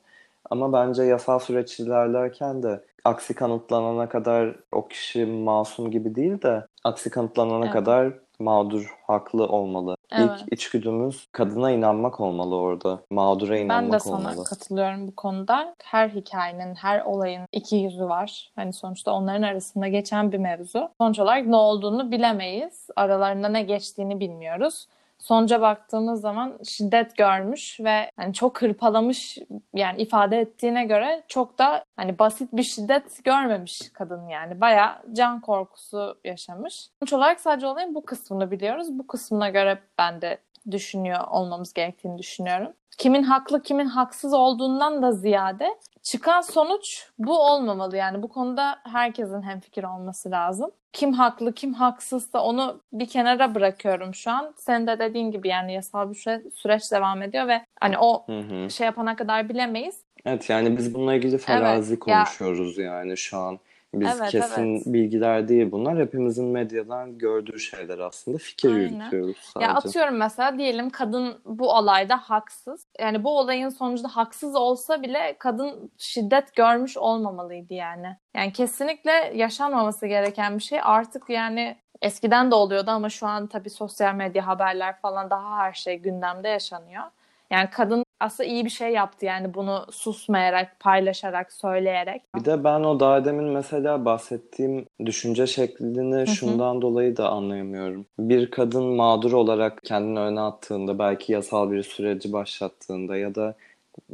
Ama 0.50 0.72
bence 0.72 1.02
yasal 1.02 1.38
süreç 1.38 1.80
ilerlerken 1.80 2.62
de 2.62 2.80
aksi 3.04 3.34
kanıtlanana 3.34 4.08
kadar 4.08 4.56
o 4.72 4.88
kişi 4.88 5.26
masum 5.26 5.90
gibi 5.90 6.14
değil 6.14 6.42
de 6.42 6.66
aksi 6.84 7.10
kanıtlanana 7.10 7.64
Evet. 7.64 7.72
kadar 7.72 8.12
mağdur, 8.38 8.94
haklı 9.06 9.46
olmalı. 9.46 9.96
Evet. 10.12 10.30
İlk 10.40 10.52
içgüdümüz 10.52 11.28
kadına 11.32 11.70
inanmak 11.70 12.20
olmalı 12.20 12.56
orada. 12.56 13.00
Mağdura 13.10 13.52
Ben 13.52 13.58
de 13.58 13.64
inanmak 13.64 14.02
sana 14.02 14.16
olmalı. 14.16 14.44
katılıyorum 14.44 15.08
bu 15.08 15.16
konuda. 15.16 15.74
Her 15.84 16.08
hikayenin, 16.08 16.74
her 16.74 17.00
olayın 17.04 17.42
iki 17.52 17.76
yüzü 17.76 18.04
var. 18.04 18.50
Hani 18.56 18.72
sonuçta 18.72 19.12
onların 19.12 19.42
arasında 19.42 19.88
geçen 19.88 20.32
bir 20.32 20.38
mevzu. 20.38 20.88
Sonuç 21.00 21.18
olarak 21.18 21.46
ne 21.46 21.56
olduğunu 21.56 22.10
bilemeyiz. 22.10 22.86
Aralarında 22.96 23.48
ne 23.48 23.62
geçtiğini 23.62 24.20
bilmiyoruz. 24.20 24.86
Sonuca 25.20 25.61
baktığımız 25.61 26.20
zaman 26.20 26.59
şiddet 26.68 27.16
görmüş 27.16 27.80
ve 27.80 28.11
hani 28.16 28.35
çok 28.35 28.62
hırpalamış 28.62 29.38
yani 29.74 30.02
ifade 30.02 30.40
ettiğine 30.40 30.85
göre 30.85 31.24
çok 31.28 31.59
da 31.59 31.85
hani 31.96 32.18
basit 32.18 32.52
bir 32.52 32.62
şiddet 32.62 33.24
görmemiş 33.24 33.80
kadın 33.92 34.28
yani. 34.28 34.61
Bayağı 34.61 34.94
can 35.12 35.40
korkusu 35.40 36.18
yaşamış. 36.24 36.88
Sonuç 37.00 37.12
olarak 37.12 37.40
sadece 37.40 37.66
olayın 37.66 37.94
bu 37.94 38.04
kısmını 38.04 38.50
biliyoruz. 38.50 38.98
Bu 38.98 39.06
kısmına 39.06 39.48
göre 39.48 39.78
ben 39.98 40.22
de 40.22 40.38
düşünüyor 40.70 41.20
olmamız 41.30 41.72
gerektiğini 41.72 42.18
düşünüyorum. 42.18 42.72
Kimin 42.98 43.22
haklı 43.22 43.62
kimin 43.62 43.86
haksız 43.86 44.34
olduğundan 44.34 45.02
da 45.02 45.12
ziyade 45.12 45.68
çıkan 46.02 46.40
sonuç 46.40 47.06
bu 47.18 47.38
olmamalı. 47.38 47.96
Yani 47.96 48.22
bu 48.22 48.28
konuda 48.28 48.78
herkesin 48.84 49.42
hemfikir 49.42 49.84
olması 49.84 50.30
lazım. 50.30 50.70
Kim 50.92 51.12
haklı 51.12 51.52
kim 51.54 51.74
haksızsa 51.74 52.40
onu 52.42 52.80
bir 52.92 53.06
kenara 53.08 53.54
bırakıyorum 53.54 54.14
şu 54.14 54.30
an. 54.30 54.54
Senin 54.56 54.86
de 54.86 54.98
dediğin 54.98 55.30
gibi 55.30 55.48
yani 55.48 55.74
yasal 55.74 56.10
bir 56.10 56.14
süre- 56.14 56.50
süreç 56.54 56.92
devam 56.92 57.22
ediyor 57.22 57.48
ve 57.48 57.64
hani 57.80 57.98
o 57.98 58.26
Hı 58.26 58.38
hı. 58.40 58.70
şey 58.70 58.84
yapana 58.84 59.16
kadar 59.16 59.48
bilemeyiz. 59.48 60.00
Evet 60.24 60.50
yani 60.50 60.76
biz 60.76 60.94
bununla 60.94 61.14
ilgili 61.14 61.38
farazi 61.38 61.92
ya- 61.92 61.98
konuşuyoruz 61.98 62.78
yani 62.78 63.16
şu 63.16 63.38
an. 63.38 63.58
Biz 63.94 64.20
Evet, 64.20 64.31
kesin 64.31 64.74
evet. 64.74 64.83
bilgiler 64.87 65.48
değil 65.48 65.70
bunlar. 65.72 65.98
Hepimizin 65.98 66.46
medyadan 66.46 67.18
gördüğü 67.18 67.59
şeyler 67.59 67.98
aslında. 67.98 68.38
Fikir 68.38 68.68
Aynen. 68.74 68.81
yürütüyoruz 68.98 69.37
Ya 69.37 69.66
sadece. 69.68 69.88
atıyorum 69.88 70.16
mesela 70.16 70.59
diyelim 70.59 70.90
kadın 70.90 71.40
bu 71.44 71.72
olayda 71.72 72.16
haksız. 72.16 72.87
Yani 73.00 73.24
bu 73.24 73.38
olayın 73.38 73.68
sonucunda 73.68 74.09
haksız 74.09 74.57
olsa 74.57 75.03
bile 75.03 75.37
kadın 75.38 75.90
şiddet 75.98 76.57
görmüş 76.57 76.96
olmamalıydı 76.96 77.74
yani. 77.74 78.16
Yani 78.35 78.53
kesinlikle 78.53 79.33
yaşanmaması 79.35 80.07
gereken 80.07 80.59
bir 80.59 80.62
şey. 80.62 80.79
Artık 80.83 81.22
yani 81.29 81.76
eskiden 82.03 82.50
de 82.50 82.55
oluyordu 82.55 82.90
ama 82.90 83.09
şu 83.09 83.26
an 83.26 83.46
tabii 83.46 83.70
sosyal 83.70 84.14
medya 84.14 84.46
haberler 84.46 85.00
falan 85.00 85.31
daha 85.31 85.57
her 85.59 85.72
şey 85.72 85.96
gündemde 85.98 86.48
yaşanıyor. 86.48 87.05
Yani 87.50 87.70
kadın 87.70 88.05
aslında 88.20 88.48
iyi 88.48 88.64
bir 88.64 88.70
şey 88.70 88.92
yaptı 88.92 89.26
yani 89.26 89.54
bunu 89.54 89.87
susmayarak, 89.90 90.80
paylaşarak, 90.80 91.52
söyleyerek. 91.52 92.22
Bir 92.37 92.44
de 92.44 92.64
ben 92.64 92.80
o 92.80 93.00
daha 93.00 93.24
demin 93.24 93.44
mesela 93.44 94.04
bahsettiğim 94.04 94.87
düşünce 95.06 95.46
şeklini 95.46 96.26
şundan 96.26 96.83
dolayı 96.83 97.16
da 97.16 97.28
anlayamıyorum. 97.28 98.06
Bir 98.18 98.50
kadın 98.50 98.85
mağdur 98.85 99.33
olarak 99.33 99.83
kendini 99.85 100.18
öne 100.20 100.40
attığında, 100.40 100.98
belki 100.98 101.33
yasal 101.33 101.70
bir 101.70 101.83
süreci 101.83 102.33
başlattığında 102.33 103.16
ya 103.16 103.35
da 103.35 103.54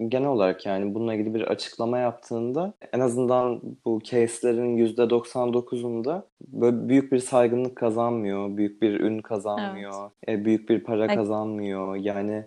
genel 0.09 0.29
olarak 0.29 0.66
yani 0.66 0.95
bununla 0.95 1.14
ilgili 1.14 1.35
bir 1.35 1.42
açıklama 1.42 1.99
yaptığında 1.99 2.73
en 2.92 3.01
azından 3.01 3.61
bu 3.85 4.01
case'lerin 4.05 4.77
%99'unda 4.77 6.23
böyle 6.49 6.88
büyük 6.88 7.12
bir 7.12 7.19
saygınlık 7.19 7.77
kazanmıyor, 7.77 8.57
büyük 8.57 8.83
bir 8.83 9.01
ün 9.01 9.19
kazanmıyor, 9.19 10.11
e, 10.29 10.45
büyük 10.45 10.69
bir 10.69 10.85
para 10.85 11.05
Evet. 11.05 11.16
kazanmıyor. 11.16 11.97
Yani 11.97 12.45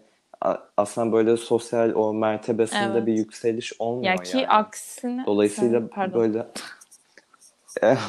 aslında 0.77 1.11
böyle 1.13 1.37
sosyal 1.37 1.93
o 1.95 2.13
mertebesinde 2.13 2.91
Evet. 2.93 3.07
bir 3.07 3.13
yükseliş 3.13 3.73
olmuyor 3.79 4.11
Ya 4.11 4.15
ki 4.23 4.37
yani. 4.37 4.47
aksine 4.47 5.23
Dolayısıyla 5.25 5.81
Sen- 5.95 6.13
böyle 6.13 6.45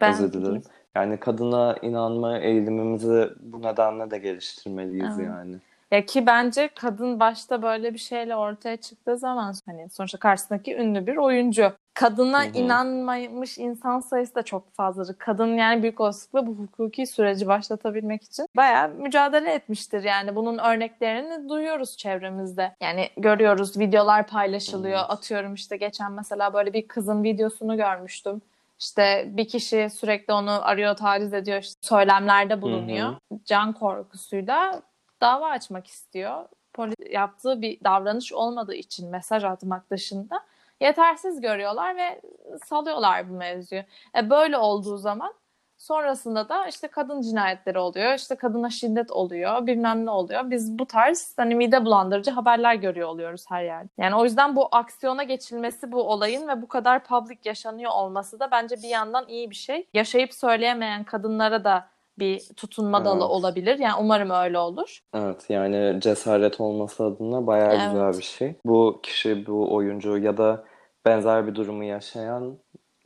Ben- 0.00 0.12
özür 0.12 0.32
dilerim. 0.32 0.62
Yani 0.94 1.16
kadına 1.20 1.76
inanma 1.82 2.38
eğilimimizi 2.38 3.30
bu 3.40 3.62
nedenle 3.62 4.10
de 4.10 4.18
geliştirmeliyiz 4.18 5.18
Evet. 5.18 5.26
yani. 5.28 5.56
Ya 5.94 6.06
ki 6.06 6.26
bence 6.26 6.68
kadın 6.74 7.20
başta 7.20 7.62
böyle 7.62 7.94
bir 7.94 7.98
şeyle 7.98 8.36
ortaya 8.36 8.76
çıktığı 8.76 9.18
zaman 9.18 9.54
hani 9.66 9.90
sonuçta 9.90 10.18
karşısındaki 10.18 10.76
ünlü 10.76 11.06
bir 11.06 11.16
oyuncu. 11.16 11.72
Kadına 11.94 12.44
Hı 12.44 12.48
hı. 12.48 12.58
inanmamış 12.58 13.58
insan 13.58 14.00
sayısı 14.00 14.34
da 14.34 14.42
çok 14.42 14.74
fazladır. 14.74 15.14
Kadın 15.18 15.56
yani 15.56 15.82
büyük 15.82 16.00
olasılıkla 16.00 16.46
bu 16.46 16.52
hukuki 16.52 17.06
süreci 17.06 17.46
başlatabilmek 17.46 18.22
için 18.22 18.46
bayağı 18.56 18.88
mücadele 18.88 19.52
etmiştir. 19.52 20.02
Yani 20.04 20.36
bunun 20.36 20.58
örneklerini 20.58 21.48
duyuyoruz 21.48 21.96
çevremizde. 21.96 22.76
Yani 22.80 23.08
görüyoruz 23.16 23.78
videolar 23.78 24.26
paylaşılıyor. 24.26 24.98
Evet. 24.98 25.10
Atıyorum 25.10 25.54
işte 25.54 25.76
geçen 25.76 26.12
mesela 26.12 26.54
böyle 26.54 26.72
bir 26.72 26.88
kızın 26.88 27.22
videosunu 27.22 27.76
görmüştüm. 27.76 28.42
İşte 28.80 29.24
bir 29.28 29.48
kişi 29.48 29.88
sürekli 29.90 30.32
onu 30.32 30.68
arıyor, 30.68 30.96
taciz 30.96 31.34
ediyor, 31.34 31.58
işte 31.58 31.74
söylemlerde 31.80 32.62
bulunuyor. 32.62 33.14
Can 33.44 33.72
korkusuyla 33.72 34.82
dava 35.24 35.48
açmak 35.48 35.86
istiyor. 35.86 36.48
Polis 36.72 36.94
yaptığı 37.10 37.62
bir 37.62 37.84
davranış 37.84 38.32
olmadığı 38.32 38.74
için 38.74 39.10
mesaj 39.10 39.44
atmak 39.44 39.90
dışında 39.90 40.40
yetersiz 40.80 41.40
görüyorlar 41.40 41.96
ve 41.96 42.20
salıyorlar 42.64 43.30
bu 43.30 43.32
mevzuyu. 43.32 43.82
E 44.16 44.30
böyle 44.30 44.58
olduğu 44.58 44.96
zaman 44.96 45.34
sonrasında 45.78 46.48
da 46.48 46.66
işte 46.66 46.88
kadın 46.88 47.20
cinayetleri 47.20 47.78
oluyor, 47.78 48.14
işte 48.14 48.34
kadına 48.34 48.70
şiddet 48.70 49.10
oluyor, 49.10 49.66
bilmem 49.66 50.06
ne 50.06 50.10
oluyor. 50.10 50.50
Biz 50.50 50.78
bu 50.78 50.86
tarz 50.86 51.34
hani 51.36 51.54
mide 51.54 51.84
bulandırıcı 51.84 52.30
haberler 52.30 52.74
görüyor 52.74 53.08
oluyoruz 53.08 53.44
her 53.48 53.64
yerde. 53.64 53.88
Yani 53.98 54.14
o 54.14 54.24
yüzden 54.24 54.56
bu 54.56 54.68
aksiyona 54.72 55.22
geçilmesi 55.22 55.92
bu 55.92 56.02
olayın 56.02 56.48
ve 56.48 56.62
bu 56.62 56.68
kadar 56.68 57.04
public 57.04 57.38
yaşanıyor 57.44 57.90
olması 57.90 58.40
da 58.40 58.50
bence 58.50 58.76
bir 58.76 58.88
yandan 58.88 59.28
iyi 59.28 59.50
bir 59.50 59.54
şey. 59.54 59.88
Yaşayıp 59.94 60.34
söyleyemeyen 60.34 61.04
kadınlara 61.04 61.64
da 61.64 61.93
bir 62.18 62.40
tutunma 62.56 63.04
dalı 63.04 63.14
Evet. 63.20 63.30
olabilir. 63.30 63.78
Yani 63.78 63.94
umarım 64.00 64.30
öyle 64.30 64.58
olur. 64.58 64.98
Evet 65.14 65.46
yani 65.48 66.00
cesaret 66.00 66.60
olması 66.60 67.04
adına 67.04 67.46
bayağı 67.46 67.74
Evet. 67.74 67.80
güzel 67.86 68.12
bir 68.18 68.22
şey. 68.24 68.54
Bu 68.64 69.00
kişi, 69.02 69.46
bu 69.46 69.74
oyuncu 69.74 70.18
ya 70.18 70.36
da 70.36 70.64
benzer 71.06 71.46
bir 71.46 71.54
durumu 71.54 71.84
yaşayan 71.84 72.58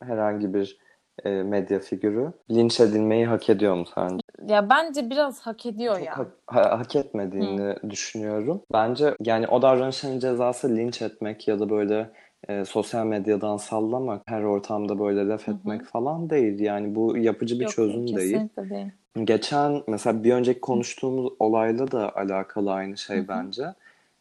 herhangi 0.03 0.55
bir 0.55 0.79
e, 1.25 1.31
medya 1.31 1.79
figürü 1.79 2.33
linç 2.51 2.81
edilmeyi 2.81 3.27
hak 3.27 3.51
ediyor 3.51 3.75
mu 3.75 3.85
sence? 3.95 4.21
Ya 4.47 4.71
bence 4.71 5.11
biraz 5.11 5.41
hak 5.41 5.67
ediyor 5.67 5.95
Çok 5.99 6.07
ya. 6.07 6.19
hak, 6.19 6.29
ha- 6.47 6.79
hak 6.79 6.97
etmediğini 6.97 7.77
düşünüyorum. 7.91 8.63
Bence 8.73 9.15
yani 9.25 9.47
o 9.49 9.63
davranışların 9.63 10.19
cezası 10.19 10.77
linç 10.77 11.03
etmek 11.03 11.49
ya 11.49 11.61
da 11.61 11.71
böyle 11.71 12.11
e, 12.49 12.65
sosyal 12.65 13.07
medyadan 13.07 13.57
sallamak, 13.57 14.23
her 14.27 14.43
ortamda 14.43 14.99
böyle 14.99 15.29
laf 15.29 15.49
etmek 15.49 15.85
falan 15.85 16.31
değil. 16.31 16.61
Yani 16.61 16.95
bu 16.95 17.17
yapıcı 17.17 17.55
bir 17.55 17.65
Yok, 17.65 17.73
çözüm 17.73 18.17
değil. 18.17 18.41
değil. 18.57 18.91
Geçen 19.25 19.83
mesela 19.87 20.25
bir 20.25 20.33
önceki 20.33 20.61
konuştuğumuz 20.61 21.33
olayla 21.39 21.93
da 21.93 22.17
alakalı 22.17 22.73
aynı 22.73 22.97
şey 22.97 23.29
bence. 23.29 23.65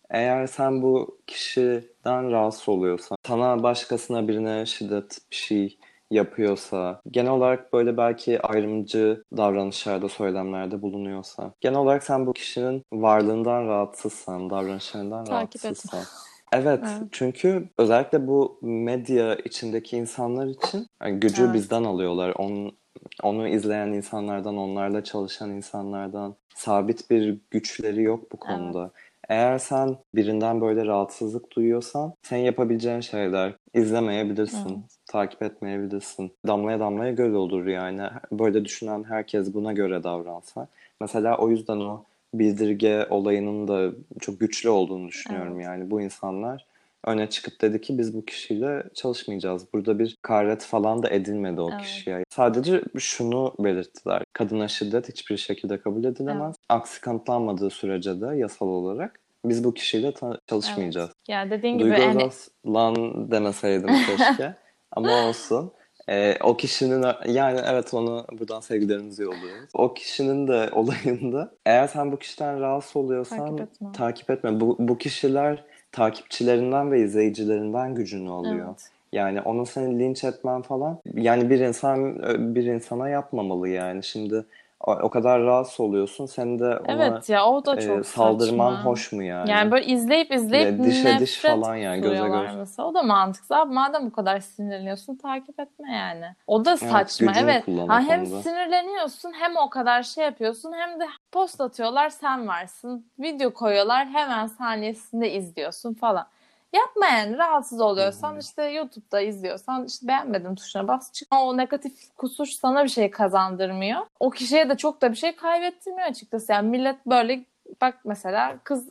Eğer 0.09 0.47
sen 0.47 0.81
bu 0.81 1.17
kişiden 1.27 2.31
rahatsız 2.31 2.69
oluyorsan, 2.69 3.17
sana 3.27 3.63
başkasına 3.63 4.27
birine 4.27 4.65
şiddet 4.65 5.17
bir 5.31 5.35
şey 5.35 5.77
yapıyorsa, 6.11 7.01
genel 7.11 7.31
olarak 7.31 7.73
böyle 7.73 7.97
belki 7.97 8.41
ayrımcı 8.41 9.23
davranışlarda, 9.37 10.09
söylemlerde 10.09 10.81
bulunuyorsa, 10.81 11.51
genel 11.61 11.77
olarak 11.77 12.03
sen 12.03 12.25
bu 12.25 12.33
kişinin 12.33 12.83
varlığından 12.93 13.67
rahatsızsan, 13.67 14.49
davranışlarından 14.49 15.25
Takip 15.25 15.65
rahatsızsan. 15.65 16.03
Evet, 16.51 16.79
Evet. 16.83 17.07
çünkü 17.11 17.69
özellikle 17.77 18.27
bu 18.27 18.59
medya 18.61 19.35
içindeki 19.35 19.97
insanlar 19.97 20.47
için 20.47 20.87
yani 21.01 21.19
gücü 21.19 21.43
Evet. 21.43 21.53
bizden 21.53 21.83
alıyorlar. 21.83 22.33
Onun, 22.37 22.77
onu 23.23 23.47
izleyen 23.47 23.87
insanlardan, 23.87 24.57
onlarla 24.57 25.03
çalışan 25.03 25.49
insanlardan 25.49 26.35
sabit 26.55 27.09
bir 27.09 27.37
güçleri 27.51 28.03
yok 28.03 28.31
bu 28.31 28.37
konuda. 28.37 28.91
Eğer 29.29 29.57
sen 29.57 29.97
birinden 30.15 30.61
böyle 30.61 30.85
rahatsızlık 30.85 31.55
duyuyorsan, 31.55 32.13
sen 32.21 32.37
yapabileceğin 32.37 32.99
şeyler 32.99 33.53
izlemeyebilirsin, 33.73 34.69
Evet. 34.69 34.97
takip 35.07 35.43
etmeyebilirsin. 35.43 36.31
Damlaya 36.47 36.79
damlaya 36.79 37.11
göl 37.11 37.33
olur 37.33 37.65
yani. 37.65 38.01
Böyle 38.31 38.65
düşünen 38.65 39.03
herkes 39.03 39.53
buna 39.53 39.73
göre 39.73 40.03
davransa. 40.03 40.67
Mesela 41.01 41.37
o 41.37 41.49
yüzden 41.49 41.77
o 41.77 42.03
bildirge 42.33 43.07
olayının 43.09 43.67
da 43.67 43.91
çok 44.19 44.39
güçlü 44.39 44.69
olduğunu 44.69 45.07
düşünüyorum 45.07 45.53
Evet. 45.55 45.65
yani. 45.65 45.91
Bu 45.91 46.01
insanlar 46.01 46.65
öne 47.05 47.29
çıkıp 47.29 47.61
dedi 47.61 47.81
ki 47.81 47.97
biz 47.97 48.13
bu 48.13 48.25
kişiyle 48.25 48.83
çalışmayacağız. 48.93 49.65
Burada 49.73 49.99
bir 49.99 50.15
hakaret 50.21 50.63
falan 50.63 51.03
da 51.03 51.09
edilmedi 51.09 51.61
o 51.61 51.69
Evet. 51.71 51.81
kişiye. 51.81 52.23
Sadece 52.29 52.81
şunu 52.99 53.53
belirttiler. 53.59 54.23
Kadına 54.33 54.67
şiddet 54.67 55.09
hiçbir 55.09 55.37
şekilde 55.37 55.79
kabul 55.81 56.03
edilemez. 56.03 56.55
Aksi 56.69 57.01
kanıtlanmadığı 57.01 57.69
sürece 57.69 58.21
de 58.21 58.35
yasal 58.35 58.67
olarak 58.67 59.19
biz 59.45 59.63
bu 59.63 59.73
kişiyle 59.73 60.13
çalışmayacağız. 60.47 61.09
Ya 61.27 61.49
dediğin 61.51 61.77
gibi 61.77 61.89
Duygu 61.89 62.03
hani 62.03 62.23
Özaslan 62.23 63.31
demeseydim 63.31 63.89
keşke. 64.07 64.55
Ama 64.91 65.27
olsun. 65.27 65.71
Ee, 66.09 66.37
o 66.43 66.57
kişinin 66.57 67.05
yani 67.27 67.59
evet 67.65 67.93
onu 67.93 68.25
buradan 68.39 68.59
sevgilerimizi 68.59 69.23
yolluyoruz. 69.23 69.69
O 69.73 69.93
kişinin 69.93 70.47
de 70.47 70.69
olayında 70.75 71.51
eğer 71.65 71.87
sen 71.87 72.11
bu 72.11 72.19
kişiden 72.19 72.59
rahatsız 72.59 72.95
oluyorsan 72.95 73.37
Takip 73.57 73.61
etme. 73.61 73.91
takip 73.93 74.29
etme. 74.29 74.59
Bu, 74.59 74.75
bu 74.79 74.97
kişiler 74.97 75.63
takipçilerinden 75.91 76.91
ve 76.91 77.01
izleyicilerinden 77.01 77.95
gücünü 77.95 78.29
alıyor. 78.29 78.65
evet. 78.69 78.89
Yani 79.13 79.41
onu 79.41 79.65
seni 79.65 79.99
linç 79.99 80.23
etmen 80.23 80.61
falan 80.61 80.99
yani 81.13 81.49
bir 81.49 81.59
insan 81.59 82.15
bir 82.55 82.65
insana 82.65 83.09
yapmamalı 83.09 83.69
yani. 83.69 84.03
Şimdi 84.03 84.45
o, 84.91 85.09
kadar 85.09 85.41
rahatsız 85.41 85.79
oluyorsun. 85.79 86.25
Sen 86.25 86.59
de 86.59 86.65
ona 86.77 87.05
Evet 87.05 87.29
ya 87.29 87.45
o 87.45 87.65
da 87.65 87.75
e, 87.75 87.81
çok 87.81 88.05
saldırman 88.05 88.75
saçma. 88.75 88.91
hoş 88.91 89.11
mu 89.11 89.23
yani? 89.23 89.49
Yani 89.51 89.71
böyle 89.71 89.85
izleyip 89.85 90.31
izleyip 90.31 90.79
Ve 90.79 90.83
dişe 90.83 91.19
diş 91.19 91.37
falan 91.41 91.75
yani, 91.75 92.01
göze 92.01 92.27
göz. 92.27 92.55
mesela. 92.57 92.87
O 92.87 92.93
da 92.93 93.03
mantıksız. 93.03 93.51
Abi 93.51 93.73
madem 93.73 94.05
bu 94.05 94.11
kadar 94.11 94.39
sinirleniyorsun 94.39 95.15
takip 95.15 95.59
etme 95.59 95.91
yani. 95.95 96.25
O 96.47 96.65
da 96.65 96.69
Evet, 96.69 96.79
saçma. 96.79 97.31
Evet. 97.39 97.63
o 97.67 97.87
Ha, 97.89 98.01
hem 98.01 98.25
konuda. 98.25 98.41
sinirleniyorsun 98.41 99.31
hem 99.33 99.57
o 99.57 99.69
kadar 99.69 100.03
şey 100.03 100.23
yapıyorsun 100.25 100.73
hem 100.73 100.99
de 100.99 101.05
post 101.31 101.61
atıyorlar 101.61 102.09
sen 102.09 102.47
varsın. 102.47 103.05
Video 103.19 103.53
koyuyorlar 103.53 104.07
hemen 104.07 104.47
saniyesinde 104.47 105.31
izliyorsun 105.33 105.93
falan. 105.93 106.25
Yapma 106.73 107.05
yani 107.05 107.37
rahatsız 107.37 107.81
oluyorsan 107.81 108.39
işte 108.39 108.63
YouTube'da 108.63 109.21
izliyorsan 109.21 109.85
işte 109.85 110.07
beğenmedim 110.07 110.55
tuşuna 110.55 110.87
bas 110.87 111.11
çık. 111.13 111.27
O 111.35 111.57
negatif 111.57 112.15
kusur 112.17 112.45
sana 112.45 112.83
bir 112.83 112.89
şey 112.89 113.11
kazandırmıyor. 113.11 114.01
O 114.19 114.29
kişiye 114.29 114.69
de 114.69 114.77
çok 114.77 115.01
da 115.01 115.11
bir 115.11 115.17
şey 115.17 115.35
kaybettirmiyor 115.35 116.07
açıkçası. 116.07 116.51
Yani 116.51 116.69
millet 116.69 117.05
böyle 117.05 117.45
bak 117.81 117.97
mesela 118.05 118.57
kız 118.63 118.89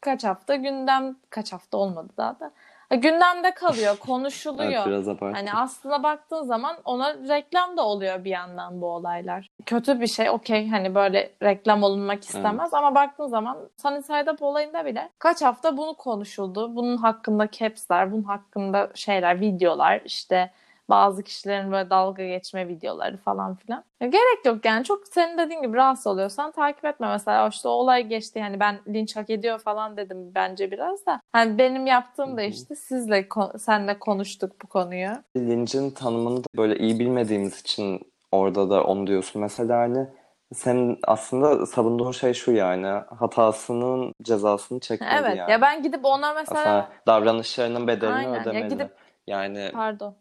kaç 0.00 0.24
hafta 0.24 0.56
gündem 0.56 1.16
kaç 1.30 1.52
hafta 1.52 1.78
olmadı 1.78 2.08
daha 2.16 2.40
da. 2.40 2.50
Gündemde 2.90 3.54
kalıyor, 3.54 3.96
konuşuluyor. 4.06 4.72
Evet 4.72 4.86
biraz 4.86 5.08
abarttım. 5.08 5.32
Hani 5.32 5.52
aslında 5.52 6.02
baktığın 6.02 6.42
zaman 6.42 6.76
ona 6.84 7.14
reklam 7.14 7.76
da 7.76 7.86
oluyor 7.86 8.24
bir 8.24 8.30
yandan 8.30 8.80
bu 8.80 8.86
olaylar. 8.86 9.50
Kötü 9.66 10.00
bir 10.00 10.06
şey 10.06 10.30
okey 10.30 10.68
hani 10.68 10.94
böyle 10.94 11.32
reklam 11.42 11.82
olunmak 11.82 12.24
istemez 12.24 12.74
ama 12.74 12.94
baktığın 12.94 13.26
zaman 13.26 13.58
Sunny 13.82 14.02
Side 14.02 14.30
Up 14.30 14.42
olayında 14.42 14.84
bile 14.84 15.10
kaç 15.18 15.42
hafta 15.42 15.76
bunu 15.76 15.94
konuşuldu. 15.94 16.76
Bunun 16.76 16.96
hakkında 16.96 17.50
caps'ler, 17.50 18.12
bunun 18.12 18.22
hakkında 18.22 18.90
şeyler, 18.94 19.40
videolar 19.40 20.00
işte 20.04 20.50
bazı 20.90 21.22
kişilerin 21.22 21.72
böyle 21.72 21.90
dalga 21.90 22.26
geçme 22.26 22.68
videoları 22.68 23.16
falan 23.16 23.54
filan. 23.54 23.84
Ya 24.00 24.08
gerek 24.08 24.44
yok 24.46 24.64
yani 24.64 24.84
çok 24.84 25.08
senin 25.08 25.38
dediğin 25.38 25.62
gibi 25.62 25.76
rahatsız 25.76 26.06
oluyorsan 26.06 26.50
takip 26.50 26.84
etme 26.84 27.08
mesela 27.08 27.48
işte 27.48 27.68
o 27.68 27.70
olay 27.70 28.06
geçti 28.06 28.38
yani 28.38 28.60
ben 28.60 28.78
linç 28.88 29.16
hak 29.16 29.30
ediyor 29.30 29.58
falan 29.58 29.96
dedim 29.96 30.34
bence 30.34 30.70
biraz 30.70 31.06
da. 31.06 31.20
Hani 31.32 31.58
benim 31.58 31.86
yaptığım 31.86 32.36
da 32.36 32.42
işte 32.42 32.74
sizle 32.74 33.28
senle 33.58 33.98
konuştuk 33.98 34.52
bu 34.62 34.66
konuyu. 34.66 35.10
Lincin 35.36 35.90
tanımını 35.90 36.38
da 36.38 36.46
böyle 36.56 36.78
iyi 36.78 36.98
bilmediğimiz 36.98 37.60
için 37.60 38.00
orada 38.32 38.70
da 38.70 38.84
onu 38.84 39.06
diyorsun. 39.06 39.42
Mesela 39.42 39.78
hani 39.78 40.06
senin 40.54 40.98
aslında 41.06 41.66
savunduğun 41.66 42.12
şey 42.12 42.34
şu 42.34 42.52
yani 42.52 42.86
hatasının 43.18 44.12
cezasını 44.22 44.80
çekmeli 44.80 45.20
Evet 45.20 45.36
yani. 45.36 45.50
ya 45.50 45.60
ben 45.60 45.82
gidip 45.82 46.04
ona 46.04 46.32
mesela 46.34 46.60
Aslında 46.60 46.88
davranışlarının 47.06 47.86
bedelini 47.86 48.14
Aynen, 48.14 48.34
ya 48.34 48.40
ödemeli. 48.42 48.68
gidip- 48.74 48.90
Yani 49.28 49.70
pardon 49.72 50.14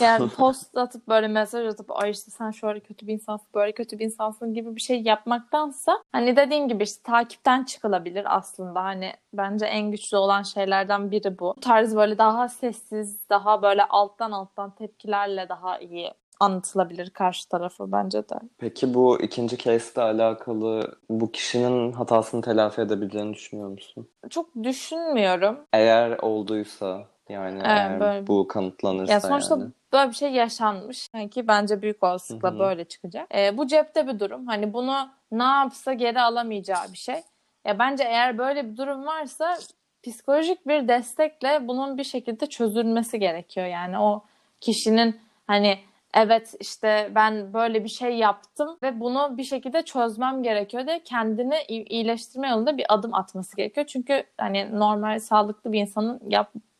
yani 0.00 0.28
post 0.28 0.76
atıp 0.76 1.08
böyle 1.08 1.28
mesaj 1.28 1.66
atıp 1.66 2.02
ay 2.02 2.10
işte 2.10 2.30
sen 2.30 2.50
şöyle 2.50 2.80
kötü 2.80 3.06
bir 3.06 3.12
insansın 3.12 3.48
böyle 3.54 3.72
kötü 3.72 3.98
bir 3.98 4.04
insansın 4.04 4.54
gibi 4.54 4.76
bir 4.76 4.80
şey 4.80 5.02
yapmaktansa 5.02 6.02
hani 6.12 6.36
dediğin 6.36 6.68
gibi 6.68 6.82
işte 6.82 7.02
takipten 7.02 7.64
çıkılabilir 7.64 8.36
aslında 8.36 8.84
hani 8.84 9.12
bence 9.32 9.66
en 9.66 9.90
güçlü 9.90 10.16
olan 10.16 10.42
şeylerden 10.42 11.10
biri 11.10 11.38
bu. 11.38 11.54
Bu 11.56 11.60
tarz 11.60 11.96
böyle 11.96 12.18
daha 12.18 12.48
sessiz 12.48 13.28
daha 13.30 13.62
böyle 13.62 13.84
alttan 13.84 14.30
alttan 14.30 14.74
tepkilerle 14.74 15.48
daha 15.48 15.78
iyi 15.78 16.12
anlatılabilir 16.40 17.10
karşı 17.10 17.48
tarafı 17.48 17.92
bence 17.92 18.28
de. 18.28 18.34
Peki 18.58 18.94
bu 18.94 19.20
ikinci 19.20 19.58
case'le 19.58 20.02
alakalı 20.02 20.98
bu 21.10 21.32
kişinin 21.32 21.92
hatasını 21.92 22.42
telafi 22.42 22.80
edebileceğini 22.80 23.34
düşünüyor 23.34 23.68
musun? 23.68 24.08
Çok 24.30 24.46
düşünmüyorum. 24.62 25.58
Eğer 25.72 26.18
olduysa 26.18 27.06
Yani 27.30 27.54
Evet, 27.58 27.66
eğer 27.66 28.00
böyle- 28.00 28.26
bu 28.26 28.48
kanıtlanırsa 28.48 29.12
Ya 29.12 29.20
sonuçta 29.20 29.56
yani. 29.58 29.70
böyle 29.92 30.10
bir 30.10 30.14
şey 30.16 30.32
yaşanmış. 30.32 31.08
Sanki 31.12 31.48
bence 31.48 31.82
büyük 31.82 32.02
olasılıkla 32.02 32.58
böyle 32.58 32.84
çıkacak. 32.84 33.26
Ee, 33.34 33.56
bu 33.56 33.66
cepte 33.66 34.06
bir 34.08 34.20
durum. 34.20 34.46
Hani 34.46 34.72
bunu 34.72 35.08
ne 35.32 35.42
yapsa 35.42 35.92
geri 35.92 36.20
alamayacağı 36.20 36.92
bir 36.92 36.98
şey. 36.98 37.22
Ya 37.66 37.78
bence 37.78 38.04
eğer 38.04 38.38
böyle 38.38 38.70
bir 38.72 38.76
durum 38.76 39.06
varsa 39.06 39.56
psikolojik 40.02 40.66
bir 40.68 40.88
destekle 40.88 41.68
bunun 41.68 41.98
bir 41.98 42.04
şekilde 42.04 42.46
çözülmesi 42.46 43.18
gerekiyor. 43.18 43.66
Yani 43.66 43.98
o 43.98 44.22
kişinin 44.60 45.20
hani 45.46 45.78
evet 46.14 46.54
işte 46.60 47.10
ben 47.14 47.52
böyle 47.54 47.84
bir 47.84 47.88
şey 47.88 48.16
yaptım 48.16 48.78
ve 48.82 49.00
bunu 49.00 49.36
bir 49.38 49.44
şekilde 49.44 49.82
çözmem 49.82 50.42
gerekiyor 50.42 50.86
diye 50.86 51.00
kendini 51.04 51.54
iyileştirme 51.68 52.48
yolunda 52.48 52.76
bir 52.78 52.86
adım 52.94 53.14
atması 53.14 53.56
gerekiyor. 53.56 53.86
Çünkü 53.86 54.24
hani 54.38 54.78
normal 54.78 55.18
sağlıklı 55.18 55.72
bir 55.72 55.80
insanın 55.80 56.20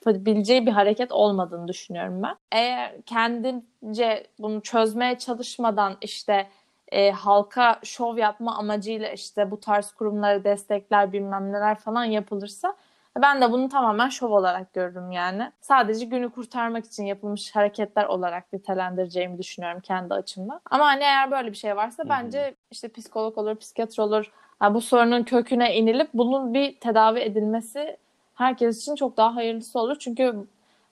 yapabileceği 0.06 0.66
bir 0.66 0.72
hareket 0.72 1.12
olmadığını 1.12 1.68
düşünüyorum 1.68 2.22
ben. 2.22 2.36
Eğer 2.52 3.02
kendince 3.02 4.26
bunu 4.38 4.60
çözmeye 4.60 5.18
çalışmadan 5.18 5.96
işte 6.00 6.46
e, 6.88 7.10
halka 7.10 7.80
şov 7.82 8.16
yapma 8.16 8.56
amacıyla 8.56 9.08
işte 9.08 9.50
bu 9.50 9.60
tarz 9.60 9.90
kurumlara 9.90 10.44
destekler 10.44 11.12
bilmem 11.12 11.52
neler 11.52 11.78
falan 11.78 12.04
yapılırsa 12.04 12.76
ben 13.22 13.40
de 13.40 13.52
bunu 13.52 13.68
tamamen 13.68 14.08
şov 14.08 14.30
olarak 14.30 14.72
görürüm 14.72 15.10
yani. 15.10 15.52
Sadece 15.60 16.04
günü 16.04 16.30
kurtarmak 16.30 16.84
için 16.86 17.04
yapılmış 17.04 17.56
hareketler 17.56 18.04
olarak 18.04 18.52
nitelendireceğimi 18.52 19.38
düşünüyorum 19.38 19.80
kendi 19.80 20.14
açımdan. 20.14 20.60
Ama 20.70 20.86
hani 20.86 21.02
eğer 21.02 21.30
böyle 21.30 21.50
bir 21.50 21.56
şey 21.56 21.76
varsa 21.76 22.08
bence 22.08 22.54
işte 22.70 22.88
psikolog 22.88 23.38
olur, 23.38 23.56
psikiyatr 23.56 23.98
olur. 23.98 24.32
Ha, 24.58 24.74
bu 24.74 24.80
sorunun 24.80 25.22
köküne 25.22 25.76
inilip 25.76 26.08
bunun 26.14 26.54
bir 26.54 26.80
tedavi 26.80 27.18
edilmesi 27.18 27.96
herkes 28.40 28.82
için 28.82 28.94
çok 28.94 29.16
daha 29.16 29.36
hayırlısı 29.36 29.78
olur. 29.78 29.96
Çünkü 29.98 30.34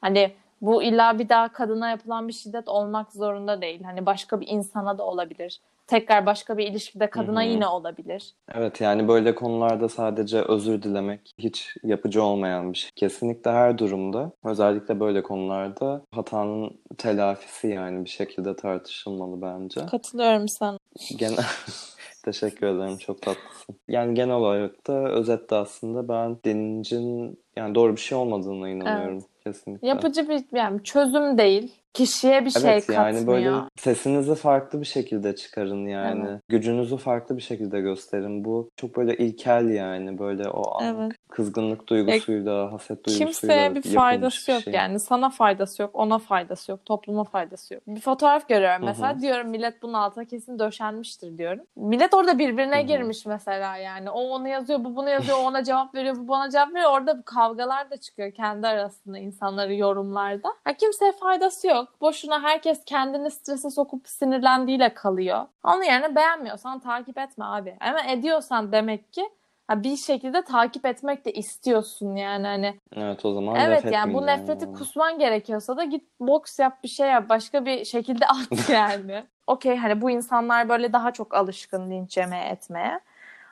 hani 0.00 0.32
bu 0.60 0.82
illa 0.82 1.18
bir 1.18 1.28
daha 1.28 1.52
kadına 1.52 1.90
yapılan 1.90 2.28
bir 2.28 2.32
şiddet 2.32 2.68
olmak 2.68 3.12
zorunda 3.12 3.60
değil. 3.60 3.82
Hani 3.82 4.06
başka 4.06 4.40
bir 4.40 4.48
insana 4.48 4.98
da 4.98 5.04
olabilir. 5.04 5.60
Tekrar 5.86 6.26
başka 6.26 6.58
bir 6.58 6.66
ilişkide 6.66 7.10
kadına 7.10 7.42
Hı 7.42 7.46
hı. 7.46 7.50
yine 7.50 7.66
olabilir. 7.66 8.34
Evet 8.54 8.80
yani 8.80 9.08
böyle 9.08 9.34
konularda 9.34 9.88
sadece 9.88 10.42
özür 10.42 10.82
dilemek 10.82 11.32
hiç 11.38 11.76
yapıcı 11.84 12.22
olmayan 12.22 12.72
bir 12.72 12.78
şey. 12.78 12.90
Kesinlikle 12.96 13.50
her 13.50 13.78
durumda 13.78 14.30
özellikle 14.44 15.00
böyle 15.00 15.22
konularda 15.22 16.02
hatanın 16.14 16.80
telafisi 16.98 17.68
yani 17.68 18.04
bir 18.04 18.10
şekilde 18.10 18.56
tartışılmalı 18.56 19.42
bence. 19.42 19.86
Katılıyorum 19.86 20.48
sana. 20.48 20.78
Genel 21.18 21.36
Teşekkür 22.32 22.66
ederim. 22.66 22.98
Çok 22.98 23.22
tatlısın. 23.22 23.76
Yani 23.88 24.14
genel 24.14 24.34
olarak 24.34 24.86
da 24.86 25.08
özetle 25.10 25.56
aslında 25.56 26.08
ben 26.08 26.36
dinincin 26.44 27.38
yani 27.56 27.74
doğru 27.74 27.96
bir 27.96 28.00
şey 28.00 28.18
olmadığına 28.18 28.68
inanıyorum 28.68 29.24
kesinlikle. 29.44 29.88
Yapıcı 29.88 30.28
bir 30.28 30.44
yani 30.52 30.82
çözüm 30.82 31.38
değil. 31.38 31.72
Kişiye 31.94 32.44
bir 32.44 32.50
şey 32.50 32.62
Evet 32.72 32.88
yani 32.88 33.26
böyle 33.26 33.44
katmıyor. 33.44 33.68
sesinizi 33.78 34.34
farklı 34.34 34.80
bir 34.80 34.86
şekilde 34.86 35.36
çıkarın 35.36 35.86
yani. 35.86 36.24
Evet. 36.30 36.40
Gücünüzü 36.48 36.96
farklı 36.96 37.36
bir 37.36 37.42
şekilde 37.42 37.80
gösterin. 37.80 38.44
Bu 38.44 38.70
çok 38.76 38.96
böyle 38.96 39.16
ilkel 39.16 39.68
yani 39.68 40.18
böyle 40.18 40.48
o 40.48 40.80
anlık 40.82 40.98
Evet. 41.02 41.12
kızgınlık 41.30 41.86
duygusuyla, 41.88 42.72
haset 42.72 43.06
duygusuyla 43.06 43.26
Kimseye 43.26 43.74
bir 43.74 43.82
faydası 43.94 44.48
bir 44.48 44.52
yok 44.52 44.62
şey. 44.62 44.72
yani. 44.74 45.00
Sana 45.00 45.30
faydası 45.30 45.82
yok, 45.82 45.90
ona 45.94 46.18
faydası 46.18 46.70
yok, 46.72 46.84
topluma 46.86 47.24
faydası 47.24 47.74
yok. 47.74 47.82
Bir 47.86 48.00
fotoğraf 48.00 48.48
görüyorum 48.48 48.84
mesela. 48.84 49.20
Diyorum 49.20 49.48
millet 49.50 49.82
bunun 49.82 49.92
altına 49.92 50.24
kesin 50.24 50.58
döşenmiştir 50.58 51.38
diyorum. 51.38 51.64
Millet 51.76 52.14
orada 52.14 52.38
birbirine 52.38 52.76
Hı 52.76 52.82
hı. 52.82 52.86
girmiş 52.86 53.26
mesela 53.26 53.76
yani. 53.76 54.10
O 54.10 54.20
onu 54.20 54.48
yazıyor, 54.48 54.84
bu 54.84 54.96
bunu 54.96 55.10
yazıyor, 55.10 55.38
o 55.38 55.40
ona 55.42 55.64
cevap 55.64 55.94
veriyor, 55.94 56.16
bu 56.18 56.28
bana 56.28 56.50
cevap 56.50 56.74
veriyor. 56.74 56.90
Orada 56.92 57.22
kavgalar 57.24 57.90
da 57.90 57.96
çıkıyor 57.96 58.32
kendi 58.32 58.66
arasında 58.66 59.18
insanları 59.18 59.74
yorumlarda. 59.74 60.48
Ha, 60.64 60.72
kimseye 60.74 61.12
faydası 61.12 61.66
yok. 61.68 61.77
Boşuna 62.00 62.42
herkes 62.42 62.84
kendini 62.84 63.30
strese 63.30 63.70
sokup 63.70 64.08
sinirlendiğiyle 64.08 64.94
kalıyor. 64.94 65.46
Onun 65.64 65.82
yerine 65.82 66.14
beğenmiyorsan 66.16 66.78
takip 66.78 67.18
etme 67.18 67.44
abi. 67.44 67.76
Ama 67.80 68.00
ediyorsan 68.00 68.72
demek 68.72 69.12
ki 69.12 69.28
ha, 69.68 69.82
bir 69.82 69.96
şekilde 69.96 70.42
takip 70.42 70.86
etmek 70.86 71.24
de 71.24 71.32
istiyorsun 71.32 72.16
yani 72.16 72.46
hani 72.46 72.80
Evet 72.96 73.24
o 73.24 73.32
zaman 73.32 73.56
Evet 73.56 73.84
yani 73.92 74.14
bu 74.14 74.26
nefreti 74.26 74.64
yani. 74.64 74.74
kusman 74.74 75.18
gerekiyorsa 75.18 75.76
da 75.76 75.84
git 75.84 76.04
boks 76.20 76.58
yap 76.58 76.82
bir 76.82 76.88
şey 76.88 77.08
yap 77.08 77.28
başka 77.28 77.66
bir 77.66 77.84
şekilde 77.84 78.26
at 78.26 78.68
yani. 78.68 79.24
Okey 79.46 79.76
hani 79.76 80.00
bu 80.00 80.10
insanlar 80.10 80.68
böyle 80.68 80.92
daha 80.92 81.12
çok 81.12 81.34
alışkın 81.34 81.90
linç 81.90 82.16
yemeye 82.16 82.48
etmeye. 82.48 83.00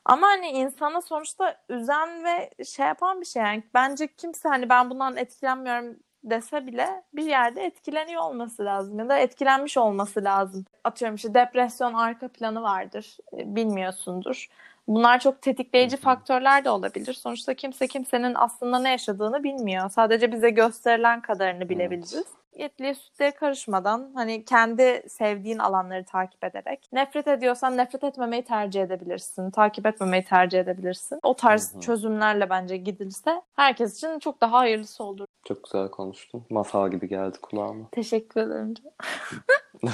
Ama 0.05 0.27
hani 0.27 0.49
insana 0.49 1.01
sonuçta 1.01 1.57
üzen 1.69 2.25
ve 2.25 2.65
şey 2.65 2.87
yapan 2.87 3.21
bir 3.21 3.27
şey 3.27 3.43
yani 3.43 3.63
bence 3.75 4.07
kimse 4.07 4.49
hani 4.49 4.69
ben 4.69 4.91
bundan 4.91 5.17
etkilenmiyorum 5.17 5.97
dese 6.31 6.67
bile 6.67 7.03
bir 7.15 7.25
yerde 7.25 7.65
etkileniyor 7.65 8.23
olması 8.23 8.65
lazım 8.65 8.99
ya 8.99 9.09
da 9.09 9.19
etkilenmiş 9.19 9.77
olması 9.77 10.25
lazım. 10.25 10.65
Atıyorum 10.85 11.15
işte 11.15 11.35
depresyon 11.35 11.95
arka 11.95 12.29
planı 12.29 12.63
vardır 12.63 13.17
e, 13.33 13.57
bilmiyorsundur. 13.57 14.49
Bunlar 14.89 15.21
çok 15.21 15.43
tetikleyici 15.43 15.97
faktörler 15.97 16.65
de 16.65 16.71
olabilir. 16.71 17.15
Sonuçta 17.15 17.55
kimse 17.55 17.87
kimsenin 17.87 18.35
aslında 18.35 18.79
ne 18.79 18.91
yaşadığını 18.91 19.43
bilmiyor. 19.43 19.91
Sadece 19.91 20.33
bize 20.33 20.51
gösterilen 20.51 21.21
kadarını 21.21 21.69
bilebiliriz. 21.69 22.25
Yetliye 22.59 22.95
sütlüye 22.95 23.31
karışmadan 23.31 24.13
hani 24.15 24.45
kendi 24.45 25.03
sevdiğin 25.09 25.59
alanları 25.59 26.05
takip 26.05 26.45
ederek 26.45 26.89
nefret 26.93 27.29
ediyorsan 27.29 27.77
nefret 27.77 28.05
etmemeyi 28.05 28.45
tercih 28.45 28.83
edebilirsin. 28.83 29.51
Takip 29.51 29.87
etmemeyi 29.87 30.25
tercih 30.25 30.61
edebilirsin. 30.61 31.19
O 31.23 31.35
tarz 31.37 31.73
Hı 31.75 31.77
hı. 31.77 31.81
çözümlerle 31.81 32.51
bence 32.51 32.77
gidilse 32.77 33.43
herkes 33.57 33.97
için 33.97 34.19
çok 34.19 34.41
daha 34.41 34.59
hayırlısı 34.59 35.05
olur. 35.05 35.27
Çok 35.45 35.65
güzel 35.65 35.89
konuştun. 35.89 36.45
Masal 36.51 36.91
gibi 36.91 37.09
geldi 37.09 37.39
kulağıma. 37.43 37.89
Teşekkür 37.93 38.41
ederim. 38.41 38.75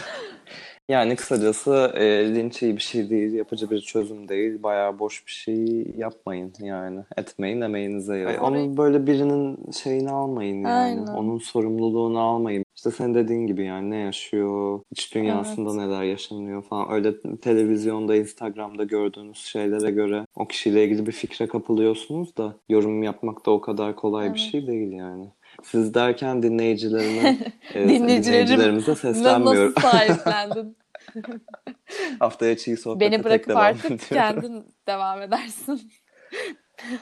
Yani 0.89 1.17
kısacası 1.17 1.93
e, 1.95 2.35
linç 2.35 2.63
iyi 2.63 2.77
bir 2.77 2.83
şey 2.83 3.11
değil, 3.11 3.33
yapıcı 3.33 3.71
bir 3.71 3.81
çözüm 3.81 4.29
değil. 4.29 4.63
Bayağı 4.63 4.99
boş 4.99 5.27
bir 5.27 5.33
şey 5.33 5.87
yapmayın 5.97 6.53
yani. 6.61 7.01
Etmeyin, 7.17 7.61
emeğinize 7.61 8.17
yarayın. 8.17 8.39
Onun 8.39 8.77
böyle 8.77 9.07
birinin 9.07 9.73
şeyini 9.73 10.11
almayın 10.11 10.57
yani. 10.63 10.69
Aynen. 11.01 11.07
Onun 11.07 11.39
sorumluluğunu 11.39 12.21
almayın. 12.21 12.65
İşte 12.77 12.91
senin 12.91 13.15
dediğin 13.15 13.47
gibi 13.47 13.65
yani 13.65 13.91
ne 13.91 13.97
yaşıyor, 13.97 14.81
iç 14.91 15.15
dünyasında 15.15 15.75
neler 15.75 16.03
yaşanıyor 16.03 16.63
falan. 16.63 16.93
Öyle 16.93 17.21
televizyonda, 17.43 18.17
Instagram'da 18.17 18.85
gördüğünüz 18.85 19.39
şeylere 19.39 19.91
göre 19.91 20.27
o 20.37 20.49
kişiyle 20.49 20.85
ilgili 20.85 21.07
bir 21.07 21.13
fikre 21.13 21.47
kapılıyorsunuz 21.47 22.37
da 22.37 22.57
yorum 22.69 23.03
yapmak 23.03 23.47
da 23.47 23.51
o 23.51 23.61
kadar 23.61 23.97
kolay 23.97 24.25
bir 24.25 24.29
Evet. 24.41 24.51
şey 24.53 24.67
değil 24.67 24.93
yani. 24.93 25.27
Siz 25.63 25.95
derken 25.95 26.43
dinleyicilerime, 26.43 27.29
e, 27.75 27.89
Dinleyicilerim, 27.89 28.25
dinleyicilerimize 28.25 28.91
Nasıl 28.91 29.15
seslenmiyorum. 29.15 29.75
sahiplendin? 29.81 30.77
Haftaya 32.19 32.57
çiğ 32.57 32.77
sohbete 32.77 33.13
Beni 33.13 33.25
bırakıp 33.25 33.49
devam 33.49 33.63
artık 33.63 34.01
kendin 34.01 34.65
devam 34.87 35.23
edersin. 35.23 35.93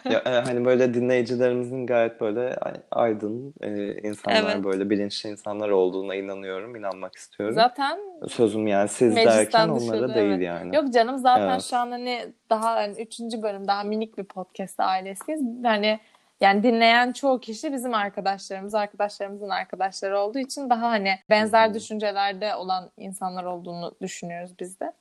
Ya, 0.05 0.23
e, 0.27 0.31
hani 0.31 0.65
böyle 0.65 0.95
dinleyicilerimizin 0.95 1.87
gayet 1.87 2.21
böyle 2.21 2.55
ay- 2.57 2.83
aydın 2.91 3.55
e, 3.61 3.93
insanlar 4.09 4.53
Evet. 4.55 4.65
böyle 4.65 4.91
bilinçli 4.91 5.31
insanlar 5.31 5.69
olduğuna 5.69 6.15
inanıyorum, 6.15 6.77
inanmak 6.77 7.17
istiyorum. 7.17 7.55
Zaten 7.55 7.99
Sözüm 8.29 8.67
yani 8.67 8.89
siz 8.89 9.17
derken 9.17 9.69
onlara 9.69 9.81
dışarıda, 9.81 10.15
değil 10.15 10.31
evet. 10.31 10.43
yani. 10.43 10.77
Yok 10.77 10.93
canım 10.93 11.19
zaten 11.19 11.51
Evet. 11.51 11.63
şu 11.63 11.77
an 11.77 11.91
hani 11.91 12.27
daha 12.51 12.75
hani 12.75 13.03
üçüncü 13.03 13.43
bölüm 13.43 13.69
daha 13.69 13.85
minik 13.85 14.19
bir 14.19 14.25
podcast 14.25 14.81
ailesiyiz. 14.81 15.41
Hani 15.65 16.01
yani 16.41 16.63
dinleyen 16.63 17.13
çoğu 17.13 17.41
kişi 17.41 17.73
bizim 17.73 17.95
arkadaşlarımız, 17.95 18.75
arkadaşlarımızın 18.75 19.49
arkadaşları 19.49 20.19
olduğu 20.19 20.39
için 20.39 20.71
daha 20.71 20.91
hani 20.91 21.19
benzer 21.31 21.75
düşüncelerde 21.75 22.55
olan 22.55 22.91
insanlar 22.97 23.45
olduğunu 23.45 23.95
düşünüyoruz 24.03 24.53
biz 24.61 24.81
de. 24.81 24.93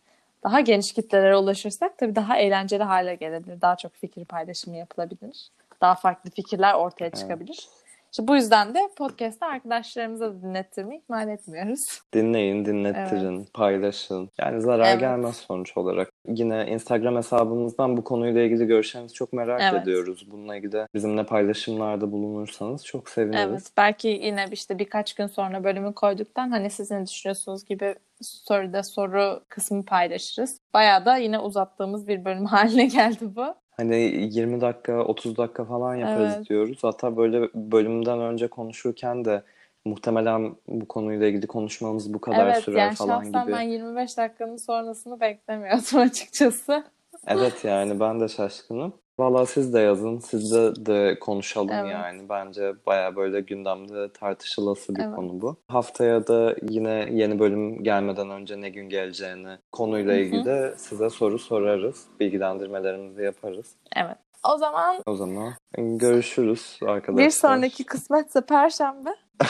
Daha 0.43 0.59
geniş 0.59 0.93
kitlelere 0.93 1.35
ulaşırsak 1.35 1.97
tabii 1.97 2.15
daha 2.15 2.37
eğlenceli 2.37 2.83
hale 2.83 3.15
gelebilir. 3.15 3.61
Daha 3.61 3.75
çok 3.75 3.93
fikir 3.95 4.25
paylaşımı 4.25 4.77
yapılabilir. 4.77 5.49
Daha 5.81 5.95
farklı 5.95 6.29
fikirler 6.29 6.73
ortaya 6.73 7.09
çıkabilir. 7.09 7.67
İşte 8.11 8.27
bu 8.27 8.35
yüzden 8.35 8.73
de 8.75 8.79
podcast'ı 8.97 9.45
arkadaşlarımıza 9.45 10.25
da 10.25 10.41
dinlettirmeyi 10.41 11.01
ihmal 11.01 11.29
etmiyoruz. 11.29 12.01
Dinleyin, 12.13 12.65
dinlettirin, 12.65 13.47
paylaşın. 13.53 14.29
Yani 14.37 14.61
zarar 14.61 14.87
Evet. 14.89 14.99
gelmez 14.99 15.35
sonuç 15.35 15.77
olarak. 15.77 16.09
Yine 16.27 16.67
Instagram 16.67 17.15
hesabımızdan 17.15 17.97
bu 17.97 18.03
konuyla 18.03 18.41
ilgili 18.41 18.65
görüşlerinizi 18.67 19.13
çok 19.13 19.33
merak 19.33 19.61
Evet. 19.61 19.83
ediyoruz. 19.83 20.27
Bununla 20.31 20.55
ilgili 20.55 20.87
bizimle 20.93 21.25
paylaşımlarda 21.25 22.11
bulunursanız 22.11 22.85
çok 22.85 23.09
seviniriz. 23.09 23.49
Evet, 23.49 23.71
belki 23.77 24.07
yine 24.07 24.45
işte 24.51 24.79
birkaç 24.79 25.13
gün 25.13 25.27
sonra 25.27 25.63
bölümü 25.63 25.93
koyduktan 25.93 26.51
hani 26.51 26.69
siz 26.69 26.91
ne 26.91 27.05
düşünüyorsunuz 27.07 27.65
gibi 27.65 27.95
soruda 28.21 28.83
soru 28.83 29.43
kısmı 29.49 29.85
paylaşırız. 29.85 30.59
Bayağı 30.73 31.05
da 31.05 31.17
yine 31.17 31.39
uzattığımız 31.39 32.07
bir 32.07 32.25
bölüm 32.25 32.45
haline 32.45 32.85
geldi 32.85 33.35
bu. 33.35 33.55
Hani 33.79 33.95
20 33.95 34.61
dakika, 34.61 35.03
30 35.03 35.37
dakika 35.37 35.65
falan 35.65 35.95
yaparız 35.95 36.33
Evet. 36.35 36.49
diyoruz. 36.49 36.79
Hatta 36.81 37.17
böyle 37.17 37.49
bölümden 37.53 38.19
önce 38.19 38.47
konuşurken 38.47 39.25
de 39.25 39.43
muhtemelen 39.85 40.55
bu 40.67 40.87
konuyla 40.87 41.27
ilgili 41.27 41.47
konuşmamız 41.47 42.13
bu 42.13 42.21
kadar 42.21 42.45
evet 42.45 42.63
sürer 42.63 42.79
yani 42.79 42.95
falan 42.95 43.25
gibi. 43.25 43.51
ben 43.51 43.61
25 43.61 44.17
dakikanın 44.17 44.57
sonrasını 44.57 45.19
beklemiyordum 45.19 45.99
açıkçası. 45.99 46.83
Evet 47.27 47.63
yani 47.63 47.99
ben 47.99 48.19
de 48.19 48.27
şaşkınım. 48.27 48.93
Valla 49.19 49.45
siz 49.45 49.73
de 49.73 49.79
yazın. 49.79 50.19
Sizle 50.19 50.85
de 50.85 51.19
konuşalım 51.19 51.69
Evet. 51.73 51.91
yani. 51.91 52.29
Bence 52.29 52.73
baya 52.87 53.15
böyle 53.15 53.41
gündemde 53.41 54.13
tartışılası 54.13 54.95
bir 54.95 55.01
Evet. 55.03 55.15
konu 55.15 55.41
bu. 55.41 55.55
Haftaya 55.67 56.27
da 56.27 56.55
yine 56.69 57.07
yeni 57.11 57.39
bölüm 57.39 57.83
gelmeden 57.83 58.29
önce 58.29 58.61
ne 58.61 58.69
gün 58.69 58.89
geleceğini 58.89 59.57
konuyla 59.71 60.13
Hı 60.13 60.17
hı. 60.17 60.21
ilgili 60.21 60.45
de 60.45 60.73
size 60.77 61.09
soru 61.09 61.39
sorarız. 61.39 62.05
Bilgilendirmelerimizi 62.19 63.23
yaparız. 63.23 63.75
Evet. 63.95 64.17
O 64.53 64.57
zaman 64.57 64.95
O 65.05 65.15
zaman 65.15 65.53
görüşürüz 65.77 66.79
arkadaşlar. 66.87 67.25
bir 67.25 67.29
sonraki 67.31 67.83
kısmetse 67.85 68.41
Perşembe. 68.41 69.09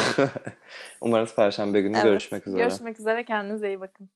Umarız 1.01 1.35
Perşembe 1.35 1.81
günü 1.81 1.95
Evet. 1.95 2.03
görüşmek 2.05 2.47
üzere. 2.47 2.61
Görüşmek 2.61 2.99
üzere. 2.99 3.25
Kendinize 3.25 3.67
iyi 3.67 3.81
bakın. 3.81 4.09